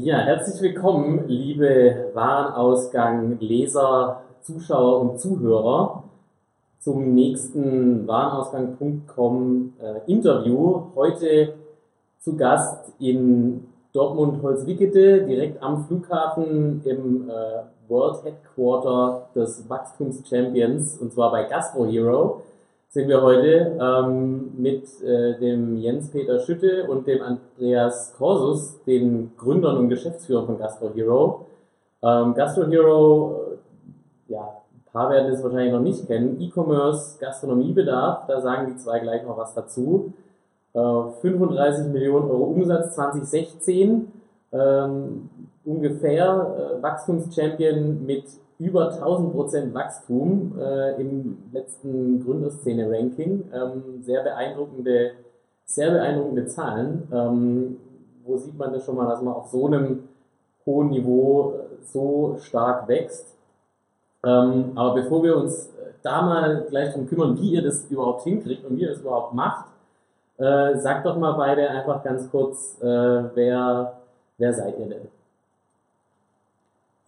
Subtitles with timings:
[0.00, 6.04] Ja, herzlich willkommen, liebe Warenausgang, Leser, Zuschauer und Zuhörer
[6.78, 10.82] zum nächsten Warenausgang.com äh, Interview.
[10.94, 11.54] Heute
[12.20, 17.32] zu Gast in Dortmund-Holzwickede, direkt am Flughafen im äh,
[17.88, 22.42] World Headquarter des Wachstumschampions und zwar bei Gastro Hero
[22.90, 29.76] sind wir heute ähm, mit äh, dem Jens-Peter Schütte und dem Andreas Korsus, den Gründern
[29.76, 31.46] und Geschäftsführern von Gastro Hero.
[32.02, 33.58] Ähm, Gastro Hero,
[34.28, 38.76] äh, ja, ein paar werden es wahrscheinlich noch nicht kennen, E-Commerce, Gastronomiebedarf, da sagen die
[38.78, 40.14] zwei gleich noch was dazu.
[40.72, 40.80] Äh,
[41.20, 44.10] 35 Millionen Euro Umsatz 2016,
[44.52, 45.28] ähm,
[45.66, 48.24] ungefähr äh, Wachstumschampion mit
[48.58, 53.50] über 1000 Prozent Wachstum äh, im letzten Gründerszene-Ranking.
[53.54, 55.12] Ähm, sehr beeindruckende,
[55.64, 57.08] sehr beeindruckende Zahlen.
[57.12, 57.76] Ähm,
[58.24, 60.08] wo sieht man das schon mal, dass man auf so einem
[60.66, 63.36] hohen Niveau äh, so stark wächst?
[64.24, 65.72] Ähm, aber bevor wir uns
[66.02, 69.34] da mal gleich darum kümmern, wie ihr das überhaupt hinkriegt und wie ihr das überhaupt
[69.34, 69.66] macht,
[70.38, 74.00] äh, sagt doch mal beide einfach ganz kurz, äh, wer,
[74.36, 75.17] wer seid ihr denn?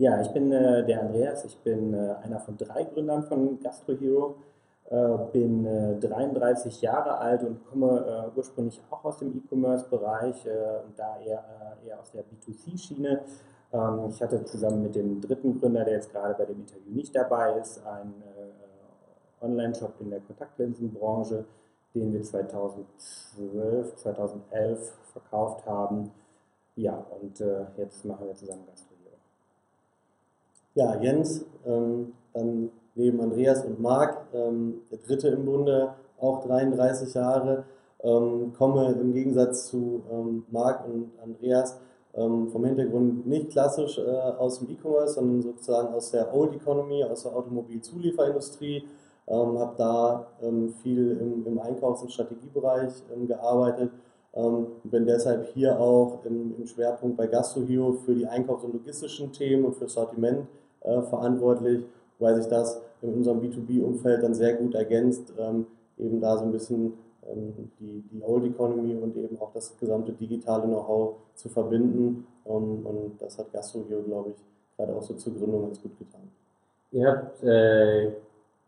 [0.01, 3.93] Ja, ich bin äh, der Andreas, ich bin äh, einer von drei Gründern von Gastro
[3.93, 4.37] Hero,
[4.89, 5.65] äh, bin
[6.01, 11.19] 33 äh, Jahre alt und komme äh, ursprünglich auch aus dem E-Commerce-Bereich äh, und da
[11.21, 11.45] eher,
[11.87, 13.21] eher aus der B2C-Schiene.
[13.75, 17.15] Ähm, ich hatte zusammen mit dem dritten Gründer, der jetzt gerade bei dem Interview nicht
[17.15, 18.23] dabei ist, einen
[19.43, 21.45] Online-Shop in der Kontaktlinsenbranche,
[21.95, 26.11] den wir 2012, 2011 verkauft haben.
[26.75, 27.45] Ja, und
[27.77, 28.90] jetzt machen wir zusammen Gastro
[30.75, 37.15] ja, Jens, ähm, dann neben Andreas und Marc, ähm, der dritte im Bunde, auch 33
[37.15, 37.65] Jahre,
[38.03, 41.79] ähm, komme im Gegensatz zu ähm, Marc und Andreas
[42.15, 47.05] ähm, vom Hintergrund nicht klassisch äh, aus dem E-Commerce, sondern sozusagen aus der Old Economy,
[47.05, 48.85] aus der Automobilzulieferindustrie.
[49.29, 53.93] Ähm, habe da ähm, viel im, im Einkaufs- und Strategiebereich ähm, gearbeitet.
[54.33, 59.33] Ähm, bin deshalb hier auch im, im Schwerpunkt bei GastroHero für die einkaufs- und logistischen
[59.33, 60.47] Themen und für Sortiment
[60.81, 61.85] äh, verantwortlich,
[62.19, 65.67] weil sich das in unserem B2B-Umfeld dann sehr gut ergänzt, ähm,
[65.99, 66.93] eben da so ein bisschen
[67.29, 72.27] ähm, die, die Old Economy und eben auch das gesamte digitale Know-how zu verbinden.
[72.47, 74.37] Ähm, und das hat GastroHero, glaube ich,
[74.77, 76.23] gerade auch so zur Gründung ganz gut getan.
[76.93, 78.13] Ihr habt äh,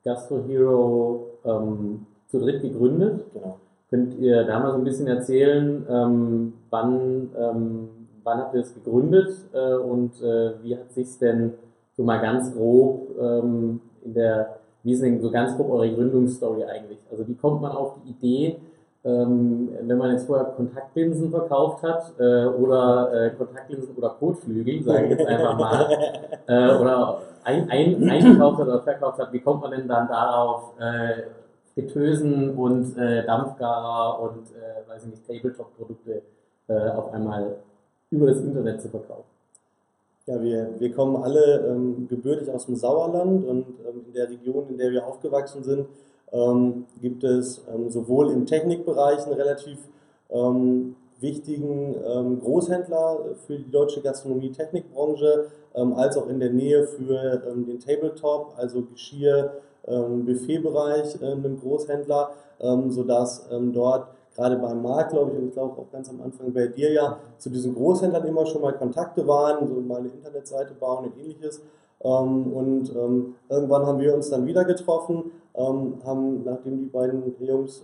[0.05, 3.25] GastroHero ähm, zu dritt gegründet.
[3.33, 3.59] Genau.
[3.91, 7.89] Könnt ihr da mal so ein bisschen erzählen, ähm, wann, ähm,
[8.25, 11.53] wann habt ihr es gegründet äh, und äh, wie hat sich denn
[11.97, 16.64] so mal ganz grob ähm, in der, wie ist denn so ganz grob eure Gründungsstory
[16.64, 16.98] eigentlich?
[17.10, 18.58] Also wie kommt man auf die Idee,
[19.04, 25.04] ähm, wenn man jetzt vorher Kontaktlinsen verkauft hat äh, oder äh, Kontaktlinsen oder Kotflügel, sage
[25.04, 25.88] ich jetzt einfach mal,
[26.47, 30.75] äh, oder ein, ein, eingekauft hat oder verkauft hat, wie kommt man denn dann darauf,
[30.78, 31.22] äh,
[31.75, 36.22] Fritteusen und äh, Dampfgarer und, äh, weiß ich nicht, Tabletop-Produkte
[36.69, 37.56] äh, auf einmal
[38.10, 39.31] über das Internet zu verkaufen?
[40.27, 44.69] Ja, wir, wir kommen alle ähm, gebürtig aus dem Sauerland und ähm, in der Region,
[44.69, 45.88] in der wir aufgewachsen sind,
[46.31, 49.78] ähm, gibt es ähm, sowohl im Technikbereich einen relativ
[50.31, 57.81] ähm, wichtigen ähm, Großhändler für die deutsche Gastronomie-Technikbranche, als auch in der Nähe für den
[57.81, 59.55] Tabletop, also Geschirr,
[59.87, 62.31] Buffetbereich, äh, einen Großhändler,
[62.88, 66.66] sodass dort gerade beim Markt, glaube ich, und ich glaube auch ganz am Anfang bei
[66.66, 71.06] dir ja, zu diesen Großhändlern immer schon mal Kontakte waren, so mal eine Internetseite bauen
[71.06, 71.60] und ähnliches.
[72.03, 77.34] Ähm, und ähm, irgendwann haben wir uns dann wieder getroffen, ähm, haben, nachdem die beiden
[77.41, 77.82] Jungs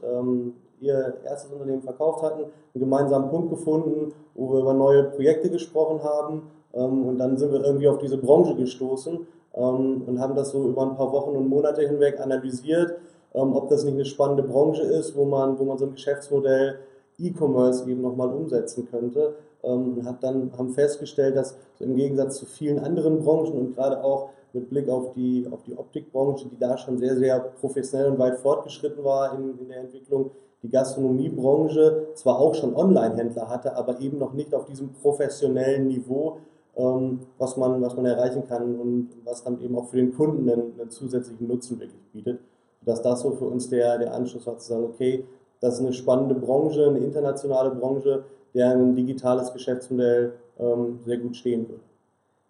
[0.80, 2.50] ihr erstes Unternehmen verkauft hatten, einen
[2.84, 6.42] gemeinsamen Punkt gefunden, wo wir über neue Projekte gesprochen haben.
[6.70, 10.94] und dann sind wir irgendwie auf diese Branche gestoßen und haben das so über ein
[10.94, 12.94] paar Wochen und Monate hinweg analysiert
[13.34, 16.78] ähm, ob das nicht eine spannende Branche ist, wo man, wo man so ein Geschäftsmodell
[17.18, 19.34] E-Commerce eben nochmal umsetzen könnte.
[19.62, 23.74] Ähm, und hat dann, haben festgestellt, dass so im Gegensatz zu vielen anderen Branchen und
[23.74, 28.12] gerade auch mit Blick auf die, auf die Optikbranche, die da schon sehr, sehr professionell
[28.12, 30.30] und weit fortgeschritten war in, in der Entwicklung,
[30.62, 36.38] die Gastronomiebranche zwar auch schon Online-Händler hatte, aber eben noch nicht auf diesem professionellen Niveau,
[36.76, 40.48] ähm, was, man, was man erreichen kann und was dann eben auch für den Kunden
[40.48, 42.38] einen, einen zusätzlichen Nutzen wirklich bietet
[42.88, 45.24] dass das so für uns der, der Anschluss war, zu sagen, okay,
[45.60, 48.24] das ist eine spannende Branche, eine internationale Branche,
[48.54, 51.80] der ein digitales Geschäftsmodell ähm, sehr gut stehen wird.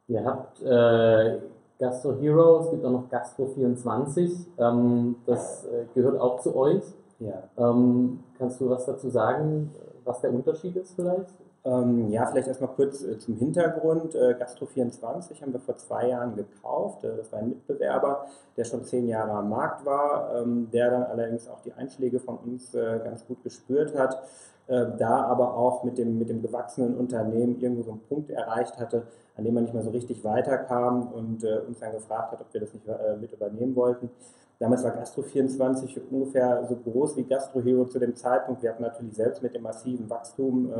[0.06, 1.38] Ihr habt äh,
[1.78, 6.82] Gastro Hero, es gibt auch noch Gastro 24, ähm, das äh, gehört auch zu euch.
[7.18, 7.42] Ja.
[7.56, 9.70] Ähm, kannst du was dazu sagen,
[10.04, 11.34] was der Unterschied ist vielleicht?
[11.68, 14.14] Ähm, ja, vielleicht erstmal kurz äh, zum Hintergrund.
[14.14, 17.04] Äh, Gastro24 haben wir vor zwei Jahren gekauft.
[17.04, 18.26] Äh, das war ein Mitbewerber,
[18.56, 22.38] der schon zehn Jahre am Markt war, ähm, der dann allerdings auch die Einschläge von
[22.38, 24.22] uns äh, ganz gut gespürt hat,
[24.68, 28.78] äh, da aber auch mit dem, mit dem gewachsenen Unternehmen irgendwo so einen Punkt erreicht
[28.78, 29.02] hatte,
[29.36, 32.54] an dem man nicht mehr so richtig weiterkam und äh, uns dann gefragt hat, ob
[32.54, 32.86] wir das nicht
[33.20, 34.08] mit übernehmen wollten.
[34.58, 38.62] Damals war Gastro24 ungefähr so groß wie Gastro Hero zu dem Zeitpunkt.
[38.62, 40.72] Wir hatten natürlich selbst mit dem massiven Wachstum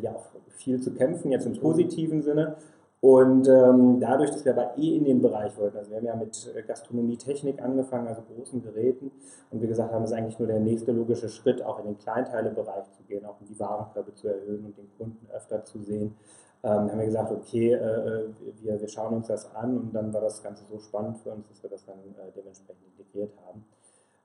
[0.00, 2.56] ja auch viel zu kämpfen, jetzt im positiven Sinne.
[3.04, 6.14] Und ähm, dadurch, dass wir aber eh in den Bereich wollten, also wir haben ja
[6.14, 9.10] mit äh, Gastronomie-Technik angefangen, also großen Geräten,
[9.50, 11.98] und wir gesagt haben, es ist eigentlich nur der nächste logische Schritt, auch in den
[11.98, 16.14] Kleinteilebereich zu gehen, auch um die Warenkörbe zu erhöhen und den Kunden öfter zu sehen.
[16.62, 18.28] Ähm, haben wir gesagt, okay, äh,
[18.60, 21.48] wir, wir schauen uns das an und dann war das Ganze so spannend für uns,
[21.48, 23.64] dass wir das dann äh, dementsprechend integriert haben.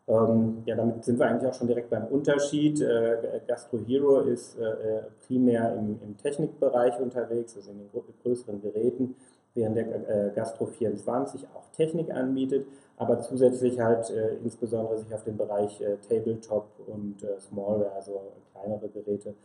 [0.08, 2.80] Ähm, ja, damit sind wir eigentlich auch schon direkt beim Unterschied.
[2.82, 7.90] Äh, Gastro Hero ist äh, primär im, im, Technikbereich unterwegs, also in den
[8.24, 9.16] größeren Geräten,
[9.54, 15.26] während der äh, Gastro 24 auch Technik anbietet, aber zusätzlich halt äh, insbesondere sich auf
[15.26, 18.22] den Bereich äh, Tabletop und äh, Smallware, also
[18.54, 19.36] kleinere Geräte,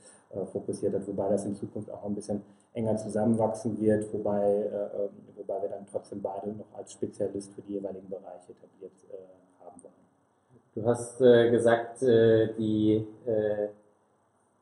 [0.51, 2.41] fokussiert hat, wobei das in Zukunft auch ein bisschen
[2.73, 7.75] enger zusammenwachsen wird, wobei, ähm, wobei wir dann trotzdem beide noch als Spezialist für die
[7.75, 9.43] jeweiligen Bereiche etabliert wollen.
[10.75, 13.69] Du hast äh, gesagt, äh, die, äh,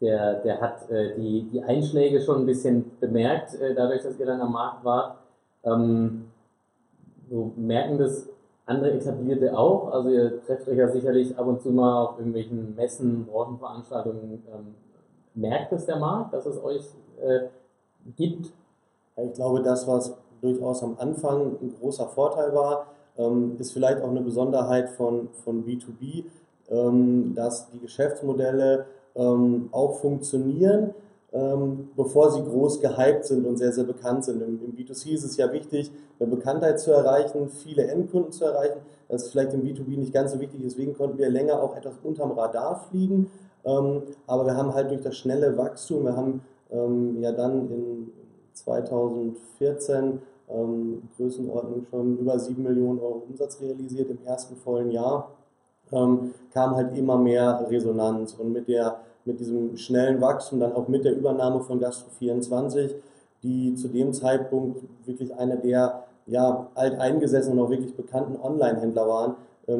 [0.00, 4.26] der, der hat äh, die, die Einschläge schon ein bisschen bemerkt, äh, dadurch, dass ihr
[4.26, 5.18] dann am Markt wart.
[5.62, 6.30] Ähm,
[7.28, 8.28] so merken das
[8.66, 9.92] andere Etablierte auch?
[9.92, 14.42] Also ihr trefft euch ja sicherlich ab und zu mal auf irgendwelchen Messen, Branchenveranstaltungen.
[14.52, 14.74] Ähm,
[15.34, 16.82] merkt es der Markt, dass es euch
[17.20, 17.46] äh,
[18.16, 18.52] gibt?
[19.16, 22.86] Ich glaube, das, was durchaus am Anfang ein großer Vorteil war,
[23.18, 26.24] ähm, ist vielleicht auch eine Besonderheit von, von B2B,
[26.70, 28.86] ähm, dass die Geschäftsmodelle
[29.16, 30.94] ähm, auch funktionieren,
[31.96, 34.42] bevor sie groß gehypt sind und sehr, sehr bekannt sind.
[34.42, 38.80] Im, Im, B2C ist es ja wichtig, eine Bekanntheit zu erreichen, viele Endkunden zu erreichen.
[39.08, 41.92] Das ist vielleicht im B2B nicht ganz so wichtig, deswegen konnten wir länger auch etwas
[42.02, 43.30] unterm Radar fliegen.
[43.62, 46.42] aber wir haben halt durch das schnelle Wachstum, wir haben
[47.22, 48.12] ja dann in
[48.54, 50.20] 2014
[50.54, 55.30] ähm, Größenordnung schon über 7 Millionen Euro Umsatz realisiert im ersten vollen Jahr,
[55.92, 60.88] ähm, kam halt immer mehr Resonanz und mit, der, mit diesem schnellen Wachstum, dann auch
[60.88, 62.90] mit der Übernahme von Gastro24,
[63.42, 69.34] die zu dem Zeitpunkt wirklich eine der ja, alteingesessenen und auch wirklich bekannten Online-Händler waren,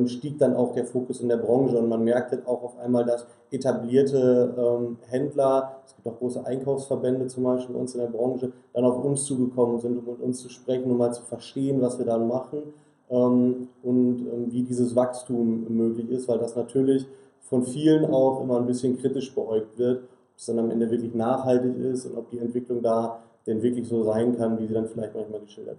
[0.07, 3.27] stieg dann auch der Fokus in der Branche und man merkte auch auf einmal, dass
[3.51, 8.53] etablierte ähm, Händler, es gibt auch große Einkaufsverbände zum Beispiel bei uns in der Branche,
[8.73, 11.99] dann auf uns zugekommen sind, um mit uns zu sprechen, um mal zu verstehen, was
[11.99, 12.75] wir dann machen
[13.11, 17.07] ähm, und ähm, wie dieses Wachstum möglich ist, weil das natürlich
[17.41, 21.15] von vielen auch immer ein bisschen kritisch beäugt wird, ob es dann am Ende wirklich
[21.15, 24.87] nachhaltig ist und ob die Entwicklung da denn wirklich so sein kann, wie sie dann
[24.87, 25.79] vielleicht manchmal geschildert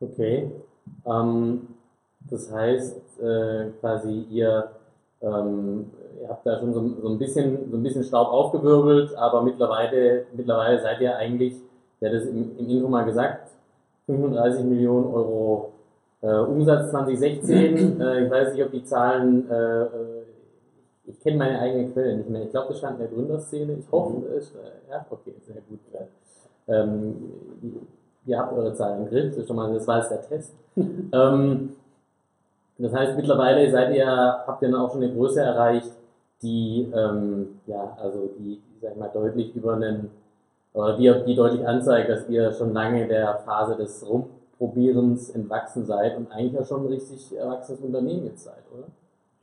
[0.00, 0.10] wird.
[0.12, 0.50] Okay.
[1.06, 1.68] Ähm,
[2.30, 4.70] das heißt, äh, quasi ihr,
[5.20, 5.90] ähm,
[6.20, 10.26] ihr habt da schon so, so, ein bisschen, so ein bisschen Staub aufgewirbelt, aber mittlerweile,
[10.34, 11.54] mittlerweile seid ihr eigentlich,
[12.00, 13.50] der hat es im, im Intro mal gesagt,
[14.06, 15.72] 35 Millionen Euro
[16.22, 18.00] äh, Umsatz 2016.
[18.00, 19.88] äh, ich weiß nicht, ob die Zahlen, äh, äh,
[21.06, 22.42] ich kenne meine eigene Quelle nicht mehr.
[22.42, 23.74] Ich glaube, das stand in der Gründerszene.
[23.74, 24.26] Ich hoffe, mhm.
[24.36, 25.80] es, äh, ja, okay, sehr gut.
[26.66, 27.16] Ähm,
[28.24, 30.54] ihr habt eure Zahlen im Griff, ist das war jetzt der Test.
[30.76, 31.70] ähm,
[32.78, 35.90] das heißt, mittlerweile seid ihr, habt ihr dann auch schon eine Größe erreicht,
[36.42, 40.10] die, ähm, ja, also die, sag ich mal, deutlich über einen,
[40.72, 46.16] oder die, die deutlich anzeigt, dass ihr schon lange der Phase des Rumprobierens entwachsen seid
[46.16, 48.88] und eigentlich ja schon ein richtig erwachsenes Unternehmen jetzt seid, oder?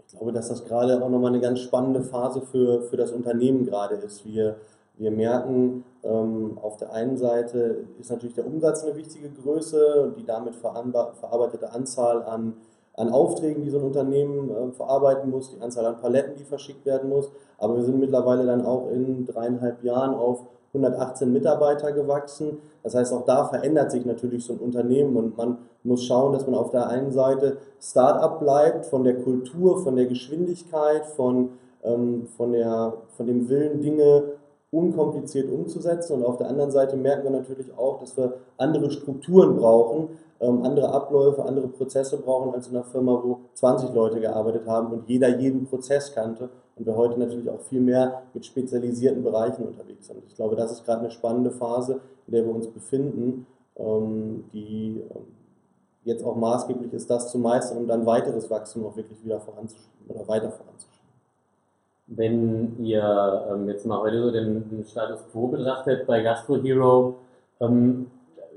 [0.06, 3.66] Ich glaube, dass das gerade auch nochmal eine ganz spannende Phase für, für das Unternehmen
[3.66, 4.26] gerade ist.
[4.26, 4.58] Wir,
[4.98, 10.18] wir merken, ähm, auf der einen Seite ist natürlich der Umsatz eine wichtige Größe und
[10.18, 12.58] die damit verarbeitete Anzahl an
[12.96, 16.86] an Aufträgen, die so ein Unternehmen äh, verarbeiten muss, die Anzahl an Paletten, die verschickt
[16.86, 17.32] werden muss.
[17.58, 22.60] Aber wir sind mittlerweile dann auch in dreieinhalb Jahren auf 118 Mitarbeiter gewachsen.
[22.84, 26.46] Das heißt, auch da verändert sich natürlich so ein Unternehmen und man muss schauen, dass
[26.46, 31.50] man auf der einen Seite Start-up bleibt, von der Kultur, von der Geschwindigkeit, von,
[31.84, 34.24] ähm, von, der, von dem Willen, Dinge
[34.72, 36.14] unkompliziert umzusetzen.
[36.14, 40.10] Und auf der anderen Seite merken wir natürlich auch, dass wir andere Strukturen brauchen,
[40.42, 44.92] ähm, andere Abläufe, andere Prozesse brauchen als in einer Firma, wo 20 Leute gearbeitet haben
[44.92, 49.66] und jeder jeden Prozess kannte und wir heute natürlich auch viel mehr mit spezialisierten Bereichen
[49.66, 50.24] unterwegs sind.
[50.28, 53.46] Ich glaube, das ist gerade eine spannende Phase, in der wir uns befinden,
[53.78, 55.26] ähm, die ähm,
[56.04, 60.08] jetzt auch maßgeblich ist, das zu meistern, um dann weiteres Wachstum auch wirklich wieder voranzuschieben
[60.08, 61.02] oder weiter voranzuschieben.
[62.08, 67.16] Wenn ihr ähm, jetzt mal heute so den, den, Status quo betrachtet bei Gastro Hero,
[67.60, 68.08] ähm,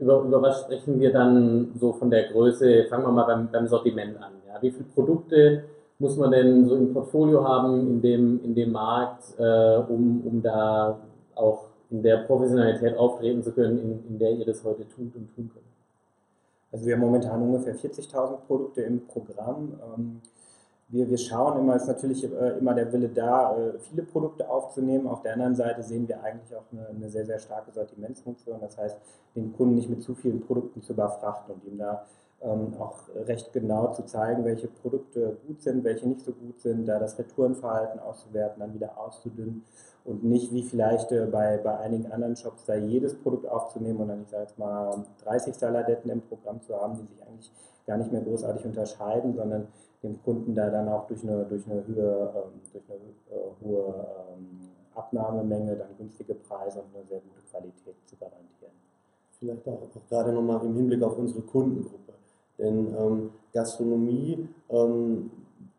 [0.01, 3.67] über, über was sprechen wir dann so von der Größe, fangen wir mal beim, beim
[3.67, 4.33] Sortiment an.
[4.49, 4.61] Ja?
[4.61, 5.65] Wie viele Produkte
[5.99, 10.43] muss man denn so im Portfolio haben in dem, in dem Markt, äh, um, um
[10.43, 10.99] da
[11.35, 15.35] auch in der Professionalität auftreten zu können, in, in der ihr das heute tut und
[15.35, 15.65] tun könnt?
[16.73, 19.75] Also wir haben momentan ungefähr 40.000 Produkte im Programm.
[19.97, 20.21] Ähm,
[20.95, 25.09] wir, wir schauen immer, ist natürlich äh, immer der Wille da, äh, viele Produkte aufzunehmen.
[25.09, 28.61] Auf der anderen Seite sehen wir eigentlich auch eine, eine sehr, sehr starke Sortimentsfunktion.
[28.61, 28.97] Das heißt,
[29.35, 32.07] den Kunden nicht mit zu vielen Produkten zu überfrachten und ihm da
[32.43, 36.87] ähm, auch recht genau zu zeigen, welche Produkte gut sind, welche nicht so gut sind,
[36.87, 39.65] da das Retourenverhalten auszuwerten, dann wieder auszudünnen
[40.04, 44.08] und nicht wie vielleicht äh, bei, bei einigen anderen Shops da jedes Produkt aufzunehmen und
[44.08, 47.50] dann, ich sage jetzt mal, 30 Saladetten im Programm zu haben, die sich eigentlich
[47.87, 49.68] gar nicht mehr großartig unterscheiden, sondern
[50.02, 54.06] dem Kunden da dann auch durch eine, durch eine, Höhe, ähm, durch eine äh, hohe
[54.34, 58.73] ähm, Abnahmemenge dann günstige Preise und eine sehr gute Qualität zu garantieren.
[59.38, 62.12] Vielleicht auch, auch gerade nochmal im Hinblick auf unsere Kundengruppe.
[62.58, 65.30] Denn ähm, Gastronomie ähm,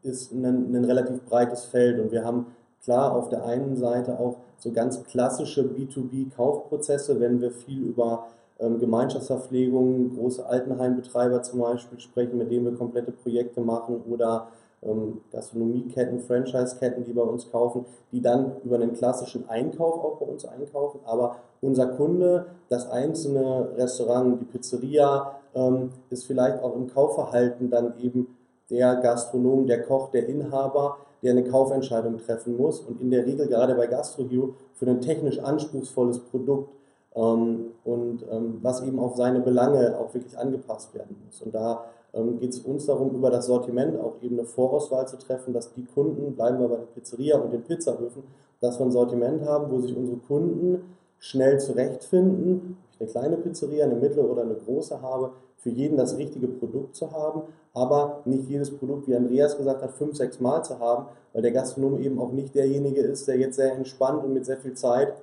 [0.01, 2.47] ist ein, ein, relativ breites Feld und wir haben
[2.85, 8.27] klar auf der einen Seite auch so ganz klassische B2B-Kaufprozesse, wenn wir viel über
[8.59, 14.47] ähm, Gemeinschaftsverpflegung, große Altenheimbetreiber zum Beispiel sprechen, mit denen wir komplette Projekte machen oder
[14.83, 20.25] ähm, Gastronomieketten, Franchiseketten, die bei uns kaufen, die dann über einen klassischen Einkauf auch bei
[20.27, 20.99] uns einkaufen.
[21.05, 27.95] Aber unser Kunde, das einzelne Restaurant, die Pizzeria, ähm, ist vielleicht auch im Kaufverhalten dann
[27.99, 28.37] eben
[28.69, 33.47] der Gastronom, der Koch, der Inhaber, der eine Kaufentscheidung treffen muss und in der Regel
[33.47, 36.69] gerade bei GastroHero für ein technisch anspruchsvolles Produkt
[37.15, 41.41] ähm, und ähm, was eben auf seine Belange auch wirklich angepasst werden muss.
[41.41, 45.17] Und da ähm, geht es uns darum, über das Sortiment auch eben eine Vorauswahl zu
[45.17, 48.23] treffen, dass die Kunden, bleiben wir bei der Pizzeria und den Pizzahöfen,
[48.61, 53.37] dass wir ein Sortiment haben, wo sich unsere Kunden schnell zurechtfinden, ob ich eine kleine
[53.37, 55.31] Pizzeria, eine mittlere oder eine große habe,
[55.65, 57.41] für jeden das richtige Produkt zu haben,
[57.73, 61.53] aber nicht jedes Produkt, wie Andreas gesagt hat, fünf, sechs Mal zu haben, weil der
[61.53, 65.15] Gastronom eben auch nicht derjenige ist, der jetzt sehr entspannt und mit sehr viel Zeit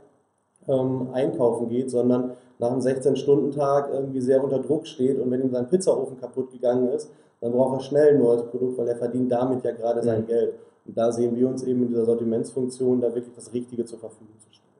[0.67, 5.53] ähm, einkaufen geht, sondern nach einem 16-Stunden-Tag irgendwie sehr unter Druck steht und wenn ihm
[5.53, 7.09] sein Pizzaofen kaputt gegangen ist,
[7.41, 10.27] dann braucht er schnell ein neues Produkt, weil er verdient damit ja gerade sein mhm.
[10.27, 10.55] Geld.
[10.85, 14.35] Und da sehen wir uns eben in dieser Sortimentsfunktion, da wirklich das Richtige zur Verfügung
[14.41, 14.73] zu stellen.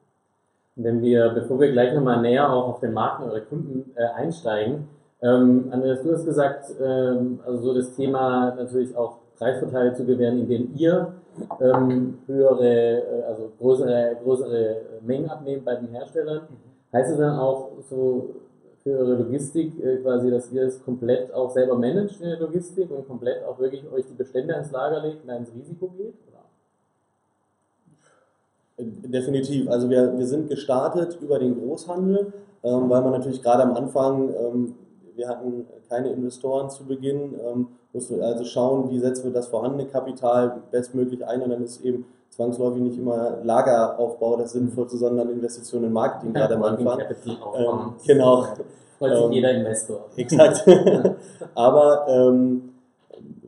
[0.75, 4.07] Wenn wir, bevor wir gleich nochmal näher auch auf den Markt und eure Kunden äh,
[4.07, 4.89] einsteigen,
[5.23, 10.41] ähm, Andreas, du hast gesagt, ähm, also so das Thema natürlich auch Preisvorteile zu gewähren,
[10.41, 11.15] indem ihr
[11.61, 16.43] ähm, höhere, äh, also größere, größere Mengen abnehmt bei den Herstellern.
[16.49, 16.97] Mhm.
[16.97, 18.35] Heißt es dann auch so
[18.83, 22.91] für eure Logistik äh, quasi, dass ihr es komplett auch selber managt in der Logistik
[22.91, 26.15] und komplett auch wirklich euch die Bestände ins Lager legt und da ins Risiko geht?
[26.29, 26.43] Oder?
[29.09, 29.69] Definitiv.
[29.71, 32.33] Also wir, wir sind gestartet über den Großhandel,
[32.65, 34.75] ähm, weil man natürlich gerade am Anfang, ähm,
[35.17, 39.87] wir hatten keine Investoren zu Beginn, ähm, mussten also schauen, wie setzen wir das vorhandene
[39.87, 45.87] Kapital bestmöglich ein und dann ist eben zwangsläufig nicht immer Lageraufbau das Sinnvollste, sondern Investitionen
[45.87, 47.01] in Marketing gerade am Anfang.
[47.01, 48.43] Ähm, genau.
[48.43, 50.07] Sich ähm, jeder Investor.
[50.17, 50.65] Exakt.
[51.55, 52.73] Aber ähm,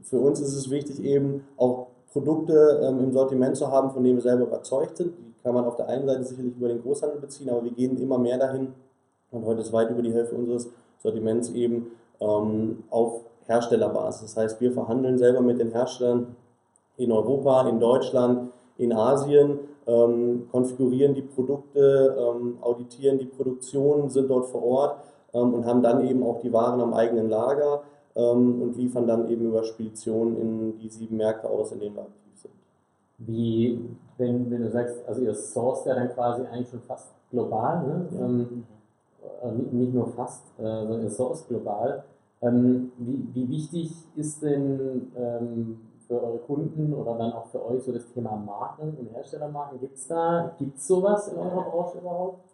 [0.03, 4.17] für uns ist es wichtig, eben auch Produkte ähm, im Sortiment zu haben, von denen
[4.17, 5.15] wir selber überzeugt sind.
[5.17, 7.97] Die kann man auf der einen Seite sicherlich über den Großhandel beziehen, aber wir gehen
[8.01, 8.69] immer mehr dahin
[9.31, 10.71] und heute ist weit über die Hälfte unseres
[11.05, 14.35] Sortiments eben ähm, auf Herstellerbasis.
[14.35, 16.35] Das heißt, wir verhandeln selber mit den Herstellern
[16.97, 24.31] in Europa, in Deutschland, in Asien, ähm, konfigurieren die Produkte, ähm, auditieren die Produktion, sind
[24.31, 24.97] dort vor Ort
[25.35, 27.83] ähm, und haben dann eben auch die Waren am eigenen Lager
[28.17, 32.03] ähm, und liefern dann eben über Speditionen in die sieben Märkte aus, in denen wir
[32.03, 32.55] aktiv sind.
[33.19, 33.79] Wie,
[34.17, 38.07] wenn, wenn du sagst, also ihr sourced ja dann quasi eigentlich schon fast global, ne?
[38.19, 38.47] Ja.
[39.43, 42.05] Ähm, äh, nicht nur fast, äh, sondern ihr sourced global.
[42.43, 45.11] Ähm, wie, wie wichtig ist denn
[46.07, 49.81] für eure Kunden oder dann auch für euch so das Thema Marken und Herstellermarken?
[49.81, 52.45] Gibt es da, gibt es sowas in eurer Branche überhaupt?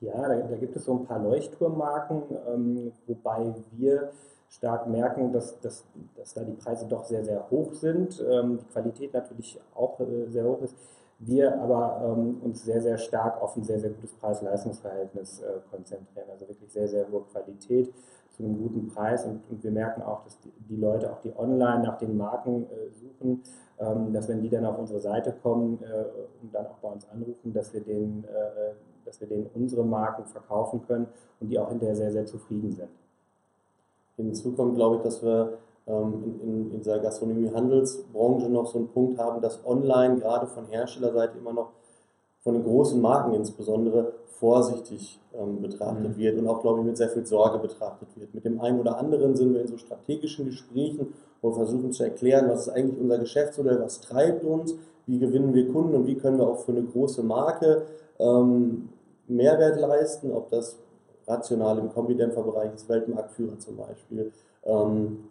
[0.00, 4.10] Ja, da, da, gibt es so ein paar Leuchtturmmarken, ähm, wobei wir
[4.50, 5.84] stark merken, dass, dass,
[6.16, 10.26] dass da die Preise doch sehr, sehr hoch sind, ähm, die Qualität natürlich auch äh,
[10.26, 10.74] sehr hoch ist.
[11.24, 16.26] Wir aber ähm, uns sehr, sehr stark auf ein sehr, sehr gutes Preis-Leistungs-Verhältnis äh, konzentrieren.
[16.32, 17.92] Also wirklich sehr, sehr hohe Qualität
[18.32, 19.24] zu einem guten Preis.
[19.24, 22.64] Und, und wir merken auch, dass die, die, Leute, auch die online nach den Marken
[22.64, 23.40] äh, suchen,
[23.78, 26.06] ähm, dass wenn die dann auf unsere Seite kommen äh,
[26.42, 28.74] und dann auch bei uns anrufen, dass wir, denen, äh,
[29.04, 31.06] dass wir denen unsere Marken verkaufen können
[31.38, 32.90] und die auch hinterher sehr, sehr zufrieden sind.
[34.16, 39.18] Hinzu kommt, glaube ich, dass wir in, in, in dieser Gastronomie-Handelsbranche noch so einen Punkt
[39.18, 41.70] haben, dass online gerade von Herstellerseite immer noch
[42.40, 44.12] von den großen Marken insbesondere
[44.42, 46.16] vorsichtig ähm, betrachtet mhm.
[46.16, 48.34] wird und auch, glaube ich, mit sehr viel Sorge betrachtet wird.
[48.34, 52.02] Mit dem einen oder anderen sind wir in so strategischen Gesprächen, wo wir versuchen zu
[52.02, 54.74] erklären, was ist eigentlich unser Geschäftsmodell, was treibt uns,
[55.06, 57.82] wie gewinnen wir Kunden und wie können wir auch für eine große Marke
[58.18, 58.88] ähm,
[59.28, 60.76] Mehrwert leisten, ob das
[61.26, 64.32] rational im Kombidämpferbereich ist, Weltmarktführer zum Beispiel.
[64.64, 65.28] Ähm,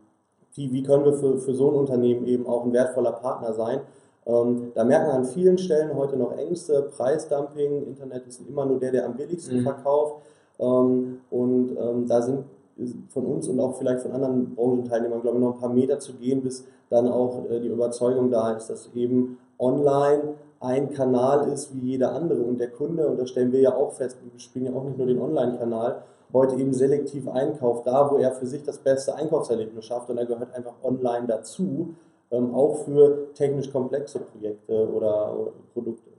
[0.55, 3.81] wie, wie können wir für, für so ein Unternehmen eben auch ein wertvoller Partner sein?
[4.25, 8.79] Ähm, da merkt man an vielen Stellen heute noch Ängste, Preisdumping, Internet ist immer nur
[8.79, 9.63] der, der am billigsten mhm.
[9.63, 10.23] verkauft.
[10.59, 12.45] Ähm, und ähm, da sind
[13.09, 16.13] von uns und auch vielleicht von anderen Branchenteilnehmern, glaube ich, noch ein paar Meter zu
[16.13, 21.73] gehen, bis dann auch äh, die Überzeugung da ist, dass eben online ein Kanal ist
[21.75, 24.65] wie jeder andere und der Kunde, und das stellen wir ja auch fest, wir spielen
[24.65, 26.03] ja auch nicht nur den Online-Kanal,
[26.33, 30.25] heute eben selektiv einkauft, da wo er für sich das beste Einkaufserlebnis schafft und er
[30.25, 31.95] gehört einfach online dazu,
[32.31, 36.09] ähm, auch für technisch komplexe Projekte oder, oder Produkte.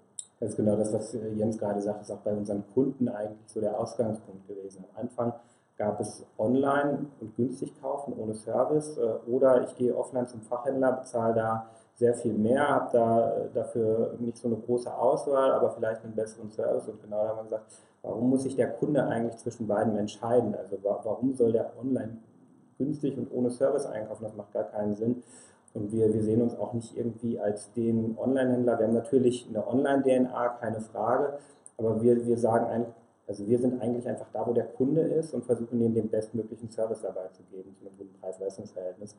[0.41, 3.61] Das ist genau das, was Jens gerade sagt, ist auch bei unseren Kunden eigentlich so
[3.61, 4.85] der Ausgangspunkt gewesen.
[4.93, 5.33] Am Anfang
[5.79, 10.93] gab es online und günstig kaufen ohne Service äh, oder ich gehe offline zum Fachhändler,
[10.93, 15.71] bezahle da sehr viel mehr, habe da äh, dafür nicht so eine große Auswahl, aber
[15.71, 16.89] vielleicht einen besseren Service.
[16.89, 20.55] Und genau da haben wir gesagt, warum muss sich der Kunde eigentlich zwischen beiden entscheiden?
[20.55, 22.19] Also warum soll der online
[22.79, 24.25] günstig und ohne Service einkaufen?
[24.25, 25.23] Das macht gar keinen Sinn.
[25.75, 28.79] Und wir, wir sehen uns auch nicht irgendwie als den Online-Händler.
[28.79, 31.39] Wir haben natürlich eine Online-DNA, keine Frage,
[31.79, 32.95] aber wir, wir sagen eigentlich,
[33.27, 36.71] also wir sind eigentlich einfach da, wo der Kunde ist und versuchen ihm den bestmöglichen
[36.71, 39.17] Service dabei zu geben, zu einem guten Preis-Leistungs-Verhältnis.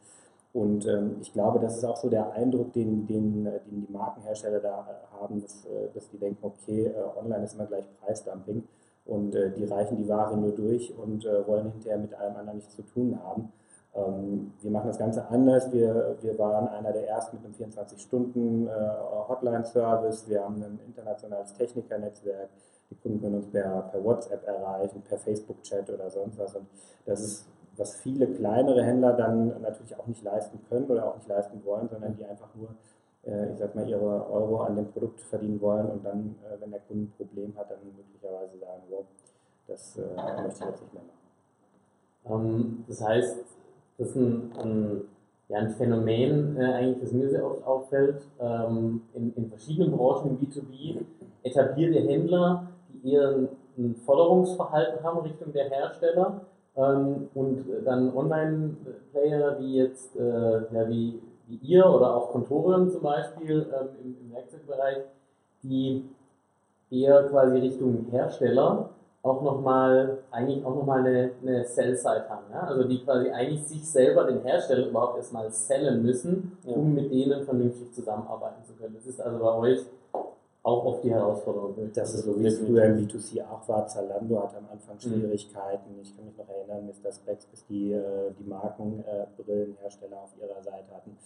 [0.53, 3.91] Und ähm, ich glaube, das ist auch so der Eindruck, den, den, äh, den die
[3.91, 8.63] Markenhersteller da äh, haben, dass, äh, dass die denken, okay, online ist immer gleich Preisdumping
[9.05, 12.59] und äh, die reichen die Ware nur durch und äh, wollen hinterher mit allem anderen
[12.59, 13.51] nichts zu tun haben.
[13.95, 15.71] Ähm, wir machen das Ganze anders.
[15.71, 20.27] Wir, wir waren einer der ersten mit einem 24-Stunden-Hotline-Service.
[20.29, 22.49] wir haben ein internationales Technikernetzwerk.
[22.89, 26.53] Die Kunden können uns per, per WhatsApp erreichen, per Facebook-Chat oder sonst was.
[26.55, 26.67] Und
[27.05, 27.45] das ist
[27.77, 31.89] was viele kleinere Händler dann natürlich auch nicht leisten können oder auch nicht leisten wollen,
[31.89, 32.69] sondern die einfach nur,
[33.25, 36.71] äh, ich sag mal, ihre Euro an dem Produkt verdienen wollen und dann, äh, wenn
[36.71, 39.05] der Kunde ein Problem hat, dann möglicherweise sagen, wow,
[39.67, 40.01] das äh,
[40.41, 42.45] möchte ich jetzt nicht mehr machen.
[42.45, 43.37] Ähm, das heißt,
[43.97, 45.01] das ist ein, ein,
[45.49, 50.31] ja, ein Phänomen, äh, eigentlich, das mir sehr oft auffällt, ähm, in, in verschiedenen Branchen
[50.31, 51.01] im B2B,
[51.43, 56.41] etablierte Händler, die eher ein Forderungsverhalten haben Richtung der Hersteller,
[56.75, 63.01] ähm, und dann Online-Player wie jetzt, äh, ja, wie, wie ihr oder auch Kontoren zum
[63.01, 64.97] Beispiel ähm, im, im Werkzeugbereich,
[65.61, 66.05] die
[66.89, 68.89] eher quasi Richtung Hersteller
[69.23, 72.43] auch nochmal, eigentlich auch nochmal eine, eine Sell-Side haben.
[72.51, 72.61] Ja?
[72.61, 77.43] Also die quasi eigentlich sich selber, den Hersteller überhaupt erstmal sellen müssen, um mit denen
[77.43, 78.95] vernünftig zusammenarbeiten zu können.
[78.95, 79.79] Das ist also bei euch
[80.63, 81.75] auch oft die Herausforderung.
[81.93, 83.85] Das ist so, wie es früher im B2C auch war.
[83.85, 85.01] Zalando hatte am Anfang mhm.
[85.01, 85.99] Schwierigkeiten.
[86.01, 87.11] Ich kann mich noch erinnern, Mr.
[87.11, 91.17] Specs, bis die äh, die Markenbrillenhersteller auf ihrer Seite hatten.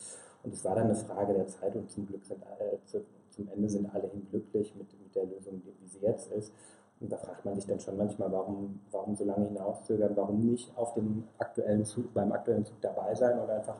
[0.43, 3.47] Und es war dann eine Frage der Zeit und zum Glück sind äh, zu, zum
[3.50, 6.52] Ende sind alle hin glücklich mit, mit der Lösung, wie sie jetzt ist.
[7.00, 10.76] Und da fragt man sich dann schon manchmal, warum, warum so lange hinauszögern, warum nicht
[10.76, 13.78] auf dem aktuellen Zug, beim aktuellen Zug dabei sein und einfach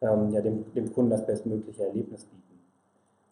[0.00, 2.48] ähm, ja, dem, dem Kunden das bestmögliche Erlebnis bieten.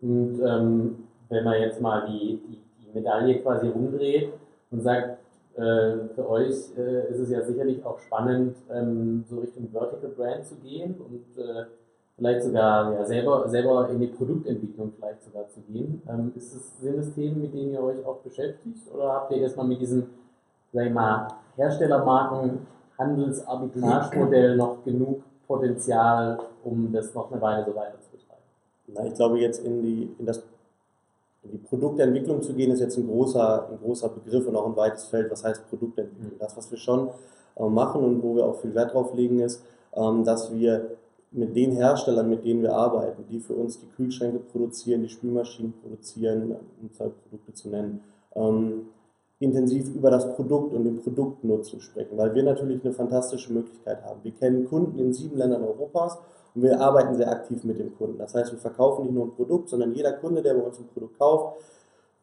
[0.00, 4.32] Und ähm, wenn man jetzt mal die, die, die Medaille quasi umdreht
[4.70, 5.18] und sagt,
[5.56, 10.44] äh, für euch äh, ist es ja sicherlich auch spannend, ähm, so Richtung Vertical Brand
[10.44, 11.64] zu gehen und äh,
[12.16, 16.02] vielleicht sogar ja, selber, selber in die Produktentwicklung vielleicht sogar zu gehen.
[16.08, 19.38] Ähm, ist es, sind das Themen, mit denen ihr euch auch beschäftigt oder habt ihr
[19.38, 20.06] erstmal mit diesem,
[20.72, 22.66] sag ich mal, Herstellermarken
[22.98, 28.42] Handelsarbitragemodell noch genug Potenzial, um das noch eine Weile so weiter zu betreiben?
[28.88, 30.42] Na, ich glaube, jetzt in, die, in das
[31.52, 35.06] die Produktentwicklung zu gehen, ist jetzt ein großer, ein großer Begriff und auch ein weites
[35.06, 36.34] Feld, was heißt Produktentwicklung.
[36.34, 36.38] Mhm.
[36.38, 37.08] Das, was wir schon
[37.56, 39.62] äh, machen und wo wir auch viel Wert drauf legen, ist,
[39.94, 40.96] ähm, dass wir
[41.32, 45.74] mit den Herstellern, mit denen wir arbeiten, die für uns die Kühlschränke produzieren, die Spülmaschinen
[45.82, 48.00] produzieren, um zwei Produkte zu nennen,
[48.34, 48.88] ähm,
[49.38, 54.20] intensiv über das Produkt und den Produktnutzen sprechen, weil wir natürlich eine fantastische Möglichkeit haben.
[54.22, 56.18] Wir kennen Kunden in sieben Ländern Europas
[56.56, 58.18] und wir arbeiten sehr aktiv mit dem Kunden.
[58.18, 60.88] Das heißt, wir verkaufen nicht nur ein Produkt, sondern jeder Kunde, der bei uns ein
[60.88, 61.58] Produkt kauft,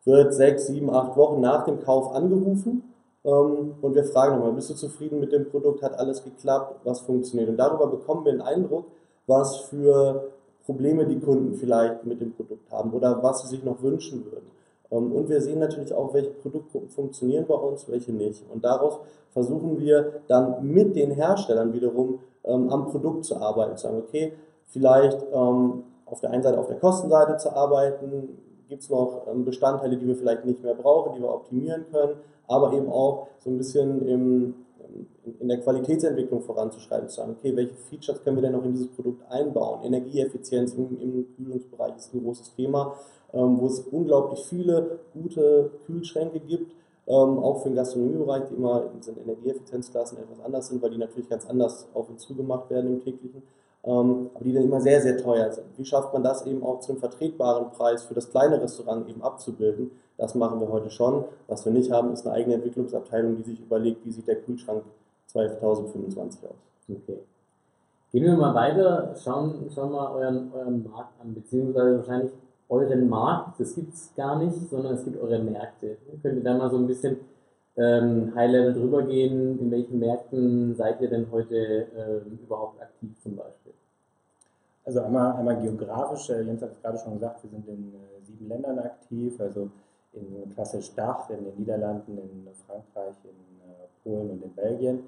[0.06, 2.84] wird sechs, sieben, acht Wochen nach dem Kauf angerufen
[3.24, 7.02] ähm, und wir fragen nochmal, bist du zufrieden mit dem Produkt, hat alles geklappt, was
[7.02, 7.50] funktioniert?
[7.50, 8.86] Und darüber bekommen wir einen Eindruck,
[9.28, 10.32] was für
[10.66, 14.52] Probleme die Kunden vielleicht mit dem Produkt haben oder was sie sich noch wünschen würden.
[14.92, 18.44] Ähm, und wir sehen natürlich auch, welche Produktgruppen funktionieren bei uns, welche nicht.
[18.52, 19.00] Und daraus
[19.32, 24.34] versuchen wir dann mit den Herstellern wiederum ähm, am Produkt zu arbeiten, zu sagen, okay,
[24.68, 28.38] vielleicht ähm, auf der einen Seite auf der Kostenseite zu arbeiten,
[28.70, 32.16] gibt es noch ähm, Bestandteile, die wir vielleicht nicht mehr brauchen, die wir optimieren können,
[32.48, 34.56] aber eben auch so ein bisschen im,
[35.40, 38.90] in der Qualitätsentwicklung voranzuschreiten, zu sagen, okay, welche Features können wir denn noch in dieses
[38.90, 39.84] Produkt einbauen?
[39.84, 42.96] Energieeffizienz im, im Kühlungsbereich ist ein großes Thema,
[43.34, 46.72] ähm, wo es unglaublich viele gute Kühlschränke gibt,
[47.08, 50.98] ähm, auch für den Gastronomiebereich, die immer in den Energieeffizienzklassen etwas anders sind, weil die
[50.98, 53.44] natürlich ganz anders auf und zu gemacht werden im täglichen,
[53.84, 55.68] ähm, aber die dann immer sehr, sehr teuer sind.
[55.78, 59.22] Wie schafft man das eben auch zu einem vertretbaren Preis für das kleine Restaurant eben
[59.22, 59.92] abzubilden?
[60.18, 61.26] Das machen wir heute schon.
[61.48, 64.84] Was wir nicht haben, ist eine eigene Entwicklungsabteilung, die sich überlegt, wie sieht der Kühlschrank
[65.28, 66.56] 2025 aus.
[66.90, 67.20] Okay.
[68.12, 72.32] Gehen wir mal weiter, schauen, schauen mal euren, euren Markt an, beziehungsweise wahrscheinlich
[72.70, 75.98] euren Markt, das gibt es gar nicht, sondern es gibt eure Märkte.
[76.22, 77.18] Könnt ihr da mal so ein bisschen
[77.78, 79.60] ähm, High-Level drüber gehen?
[79.60, 83.74] In welchen Märkten seid ihr denn heute ähm, überhaupt aktiv zum Beispiel?
[84.86, 88.26] Also einmal, einmal geografisch, äh, Jens hat es gerade schon gesagt, wir sind in äh,
[88.26, 89.70] sieben Ländern aktiv, also
[90.14, 95.04] in klassisch Dach, in den Niederlanden, in Frankreich, in äh, Polen und in Belgien.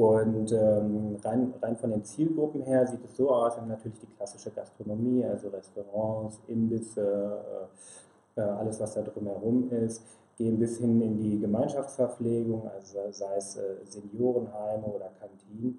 [0.00, 3.98] Und ähm, rein, rein von den Zielgruppen her sieht es so aus, wir haben natürlich
[3.98, 7.38] die klassische Gastronomie, also Restaurants, Imbisse,
[8.36, 10.02] äh, äh, alles was da drumherum ist,
[10.38, 13.60] gehen bis hin in die Gemeinschaftsverpflegung, also sei es äh,
[13.90, 15.78] Seniorenheime oder Kantinen.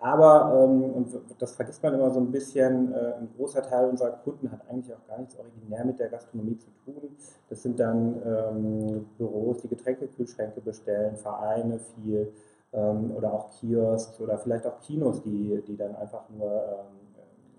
[0.00, 4.10] Aber, ähm, und das vergisst man immer so ein bisschen, äh, ein großer Teil unserer
[4.10, 7.16] Kunden hat eigentlich auch gar nichts originär mit der Gastronomie zu tun.
[7.48, 12.32] Das sind dann ähm, Büros, die Getränkekühlschränke bestellen, Vereine viel
[12.72, 17.02] oder auch Kiosks oder vielleicht auch Kinos, die, die dann einfach nur ähm,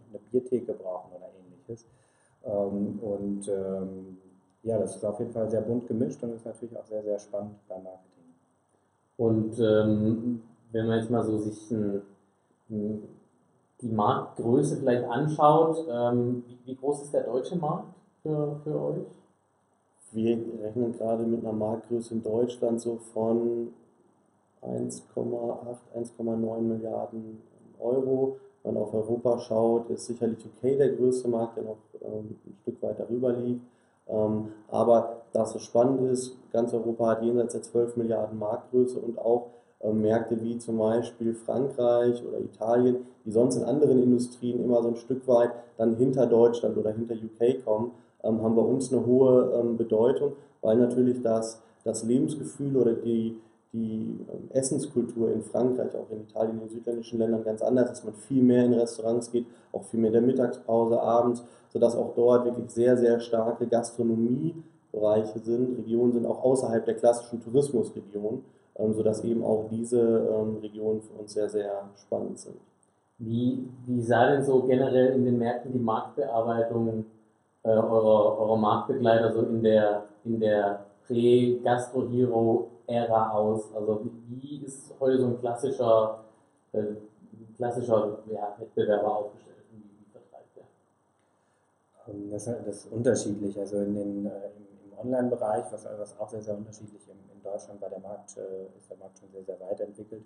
[0.10, 1.86] eine Biertheke brauchen oder ähnliches.
[2.44, 4.18] Ähm, und ähm,
[4.64, 7.20] ja, das ist auf jeden Fall sehr bunt gemischt und ist natürlich auch sehr, sehr
[7.20, 8.24] spannend beim Marketing.
[9.18, 12.02] Und ähm, wenn man jetzt mal so sich ein,
[12.70, 13.04] ein,
[13.82, 19.06] die Marktgröße vielleicht anschaut, ähm, wie, wie, groß ist der deutsche Markt für, für euch?
[20.12, 23.74] Wir rechnen gerade mit einer Marktgröße in Deutschland so von
[24.66, 27.42] 1,8, 1,9 Milliarden
[27.80, 28.38] Euro.
[28.64, 32.58] Wenn man auf Europa schaut, ist sicherlich UK der größte Markt, der noch ähm, ein
[32.62, 33.66] Stück weit darüber liegt.
[34.08, 39.20] Ähm, aber das so spannend ist, ganz Europa hat jenseits der 12 Milliarden Marktgröße und
[39.20, 39.48] auch
[39.82, 44.90] ähm, Märkte wie zum Beispiel Frankreich oder Italien, die sonst in anderen Industrien immer so
[44.90, 47.92] ein Stück weit dann hinter Deutschland oder hinter UK kommen,
[48.24, 53.38] haben bei uns eine hohe Bedeutung, weil natürlich das, das Lebensgefühl oder die,
[53.74, 58.06] die ähm, Essenskultur in Frankreich, auch in Italien, in den südländischen Ländern ganz anders ist.
[58.06, 62.14] Man viel mehr in Restaurants geht, auch viel mehr in der Mittagspause, abends, sodass auch
[62.16, 68.94] dort wirklich sehr, sehr starke Gastronomiebereiche sind, Regionen sind auch außerhalb der klassischen Tourismusregionen, ähm,
[68.94, 72.58] sodass eben auch diese ähm, Regionen für uns sehr, sehr spannend sind.
[73.18, 77.06] Wie, wie sah denn so generell in den Märkten die Marktbearbeitung
[77.64, 83.74] äh, eurer, eurer Marktbegleiter so in der, in der Prä-Gastro-Hero Ära aus?
[83.74, 86.24] Also wie ist heute so ein klassischer,
[86.74, 86.84] äh,
[87.56, 89.58] klassischer ja, Wettbewerber aufgestellt?
[89.72, 92.14] Wie, vertreibt der?
[92.14, 93.58] Ähm, das, das, ist unterschiedlich.
[93.60, 94.64] Also in den, äh, im,
[94.98, 98.90] Online-Bereich, was, was, auch sehr, sehr unterschiedlich in, in Deutschland war der Markt, äh, ist
[98.90, 100.24] der Markt schon sehr, sehr weit entwickelt.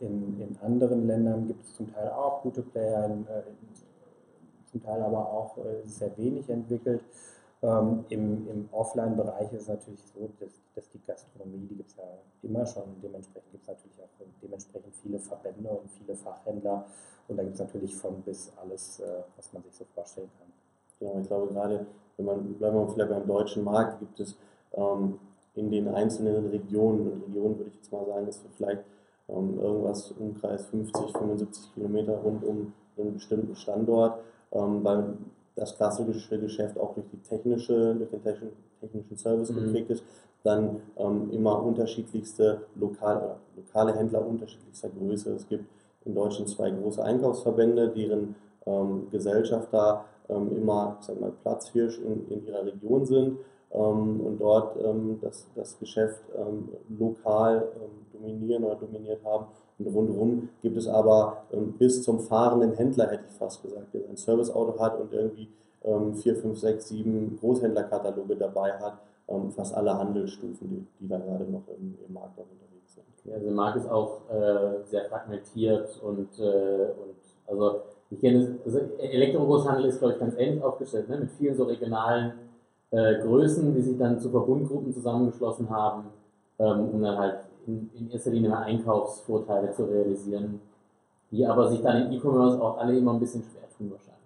[0.00, 3.42] In, in anderen Ländern gibt es zum Teil auch gute Player, in, äh,
[4.70, 7.00] zum Teil aber auch äh, sehr wenig entwickelt.
[7.60, 11.96] Ähm, Im im Offline-Bereich ist es natürlich so, dass, dass die Gastronomie, die gibt es
[11.96, 12.04] ja
[12.42, 16.86] immer schon, dementsprechend gibt es natürlich auch dementsprechend viele Verbände und viele Fachhändler
[17.26, 20.48] und da gibt es natürlich von bis alles, äh, was man sich so vorstellen kann.
[21.00, 24.36] Ja, ich glaube gerade, wenn man, bleiben wir vielleicht beim deutschen Markt, gibt es
[24.74, 25.18] ähm,
[25.54, 28.84] in den einzelnen Regionen, und Regionen würde ich jetzt mal sagen, dass wir vielleicht
[29.28, 34.20] ähm, irgendwas Umkreis 50, 75 Kilometer rund um einen bestimmten Standort,
[34.52, 35.14] ähm, weil
[35.58, 38.22] das klassische Geschäft auch durch die technische, durch den
[38.80, 39.64] technischen Service mhm.
[39.66, 40.04] geprägt ist,
[40.44, 45.32] dann ähm, immer unterschiedlichste lokale, lokale Händler unterschiedlichster Größe.
[45.32, 45.64] Es gibt
[46.04, 52.28] in Deutschland zwei große Einkaufsverbände, deren ähm, Gesellschafter ähm, immer ich sag mal, Platzhirsch in,
[52.28, 53.38] in ihrer Region sind
[53.72, 56.68] ähm, und dort ähm, das, das Geschäft ähm,
[56.98, 57.68] lokal
[58.12, 59.46] dominieren oder dominiert haben
[59.78, 64.08] und rundherum gibt es aber ähm, bis zum fahrenden Händler, hätte ich fast gesagt, der
[64.08, 65.48] ein Serviceauto hat und irgendwie
[65.84, 68.98] ähm, 4, 5, 6, 7 Großhändlerkataloge dabei hat.
[69.28, 73.04] Ähm, fast alle Handelsstufen, die, die da gerade noch im, im Markt unterwegs sind.
[73.18, 78.56] Okay, also der Markt ist auch äh, sehr fragmentiert und, äh, und also ich kenne
[78.64, 81.18] also Elektrogroßhandel ist, glaube ich, ganz ähnlich aufgestellt, ne?
[81.18, 82.32] mit vielen so regionalen
[82.90, 86.04] äh, Größen, die sich dann zu Verbundgruppen zusammengeschlossen haben,
[86.58, 87.36] ähm, um dann halt
[87.68, 90.60] in, erster Linie Einkaufsvorteile zu realisieren.
[91.30, 94.18] die aber sich dann im E-Commerce auch alle immer ein bisschen schwer tun wahrscheinlich.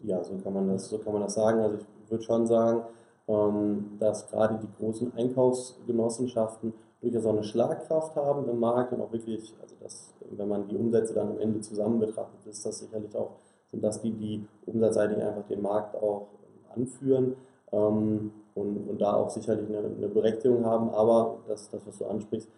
[0.00, 1.60] Ja, so kann man das, so kann man das sagen.
[1.60, 2.82] Also ich würde schon sagen,
[3.26, 9.12] ähm, dass gerade die großen Einkaufsgenossenschaften durchaus auch eine Schlagkraft haben im Markt und auch
[9.12, 13.16] wirklich, also das, wenn man die Umsätze dann am Ende zusammen betrachtet, ist das sicherlich
[13.16, 13.30] auch,
[13.70, 16.28] sind das die, die umsatzseitig einfach den Markt auch
[16.74, 17.34] anführen
[17.72, 22.06] ähm, und, und da auch sicherlich eine, eine Berechtigung haben, aber das, das, was du
[22.06, 22.48] ansprichst,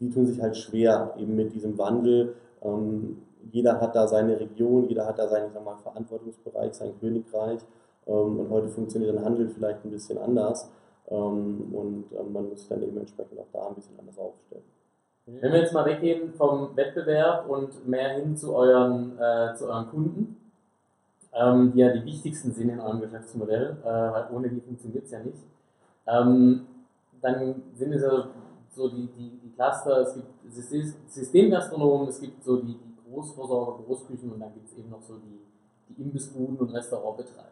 [0.00, 2.34] die tun sich halt schwer eben mit diesem Wandel.
[2.62, 7.60] Ähm, jeder hat da seine Region, jeder hat da seinen mal, Verantwortungsbereich, sein Königreich
[8.06, 10.70] ähm, und heute funktioniert ein Handel vielleicht ein bisschen anders
[11.08, 14.64] ähm, und ähm, man muss sich dann eben entsprechend auch da ein bisschen anders aufstellen.
[15.26, 19.88] Wenn wir jetzt mal weggehen vom Wettbewerb und mehr hin zu euren, äh, zu euren
[19.88, 20.36] Kunden,
[21.38, 25.10] ähm, die ja die wichtigsten sind in eurem Geschäftsmodell, äh, weil ohne die funktioniert es
[25.10, 25.42] ja nicht.
[26.06, 26.66] Ähm,
[27.20, 28.28] dann sind es ja
[28.70, 30.28] so die, die, die Cluster, es gibt
[31.08, 35.16] Systemgastronomen, es gibt so die, die Großversorger, Großküchen und dann gibt es eben noch so
[35.16, 35.40] die,
[35.88, 37.48] die Imbissbuden und Restaurantbetreiber.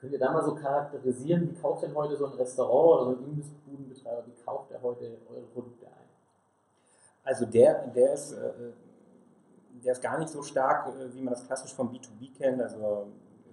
[0.00, 3.22] Könnt ihr da mal so charakterisieren, wie kauft denn heute so ein Restaurant oder so
[3.22, 5.92] ein Imbissbudenbetreiber, wie kauft er heute eure Produkte ein?
[7.24, 8.72] Also der, der ist, äh,
[9.84, 12.60] der ist gar nicht so stark, äh, wie man das klassisch vom B2B kennt.
[12.60, 13.06] Also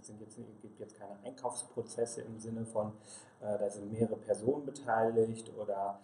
[0.08, 2.94] sind jetzt, gibt jetzt keine Einkaufsprozesse im Sinne von,
[3.42, 6.00] äh, da sind mehrere Personen beteiligt oder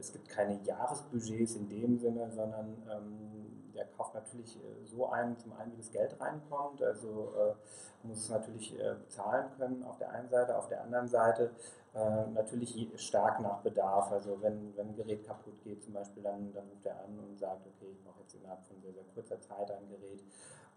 [0.00, 5.38] es gibt keine Jahresbudgets in dem Sinne, sondern ähm, der kauft natürlich äh, so ein,
[5.38, 9.98] zum einen, wie das Geld reinkommt, also äh, muss es natürlich äh, bezahlen können auf
[9.98, 11.50] der einen Seite, auf der anderen Seite
[11.94, 14.10] äh, natürlich stark nach Bedarf.
[14.10, 17.38] Also wenn, wenn ein Gerät kaputt geht zum Beispiel, dann, dann ruft er an und
[17.38, 20.22] sagt, okay, ich brauche jetzt innerhalb von sehr, sehr kurzer Zeit ein Gerät.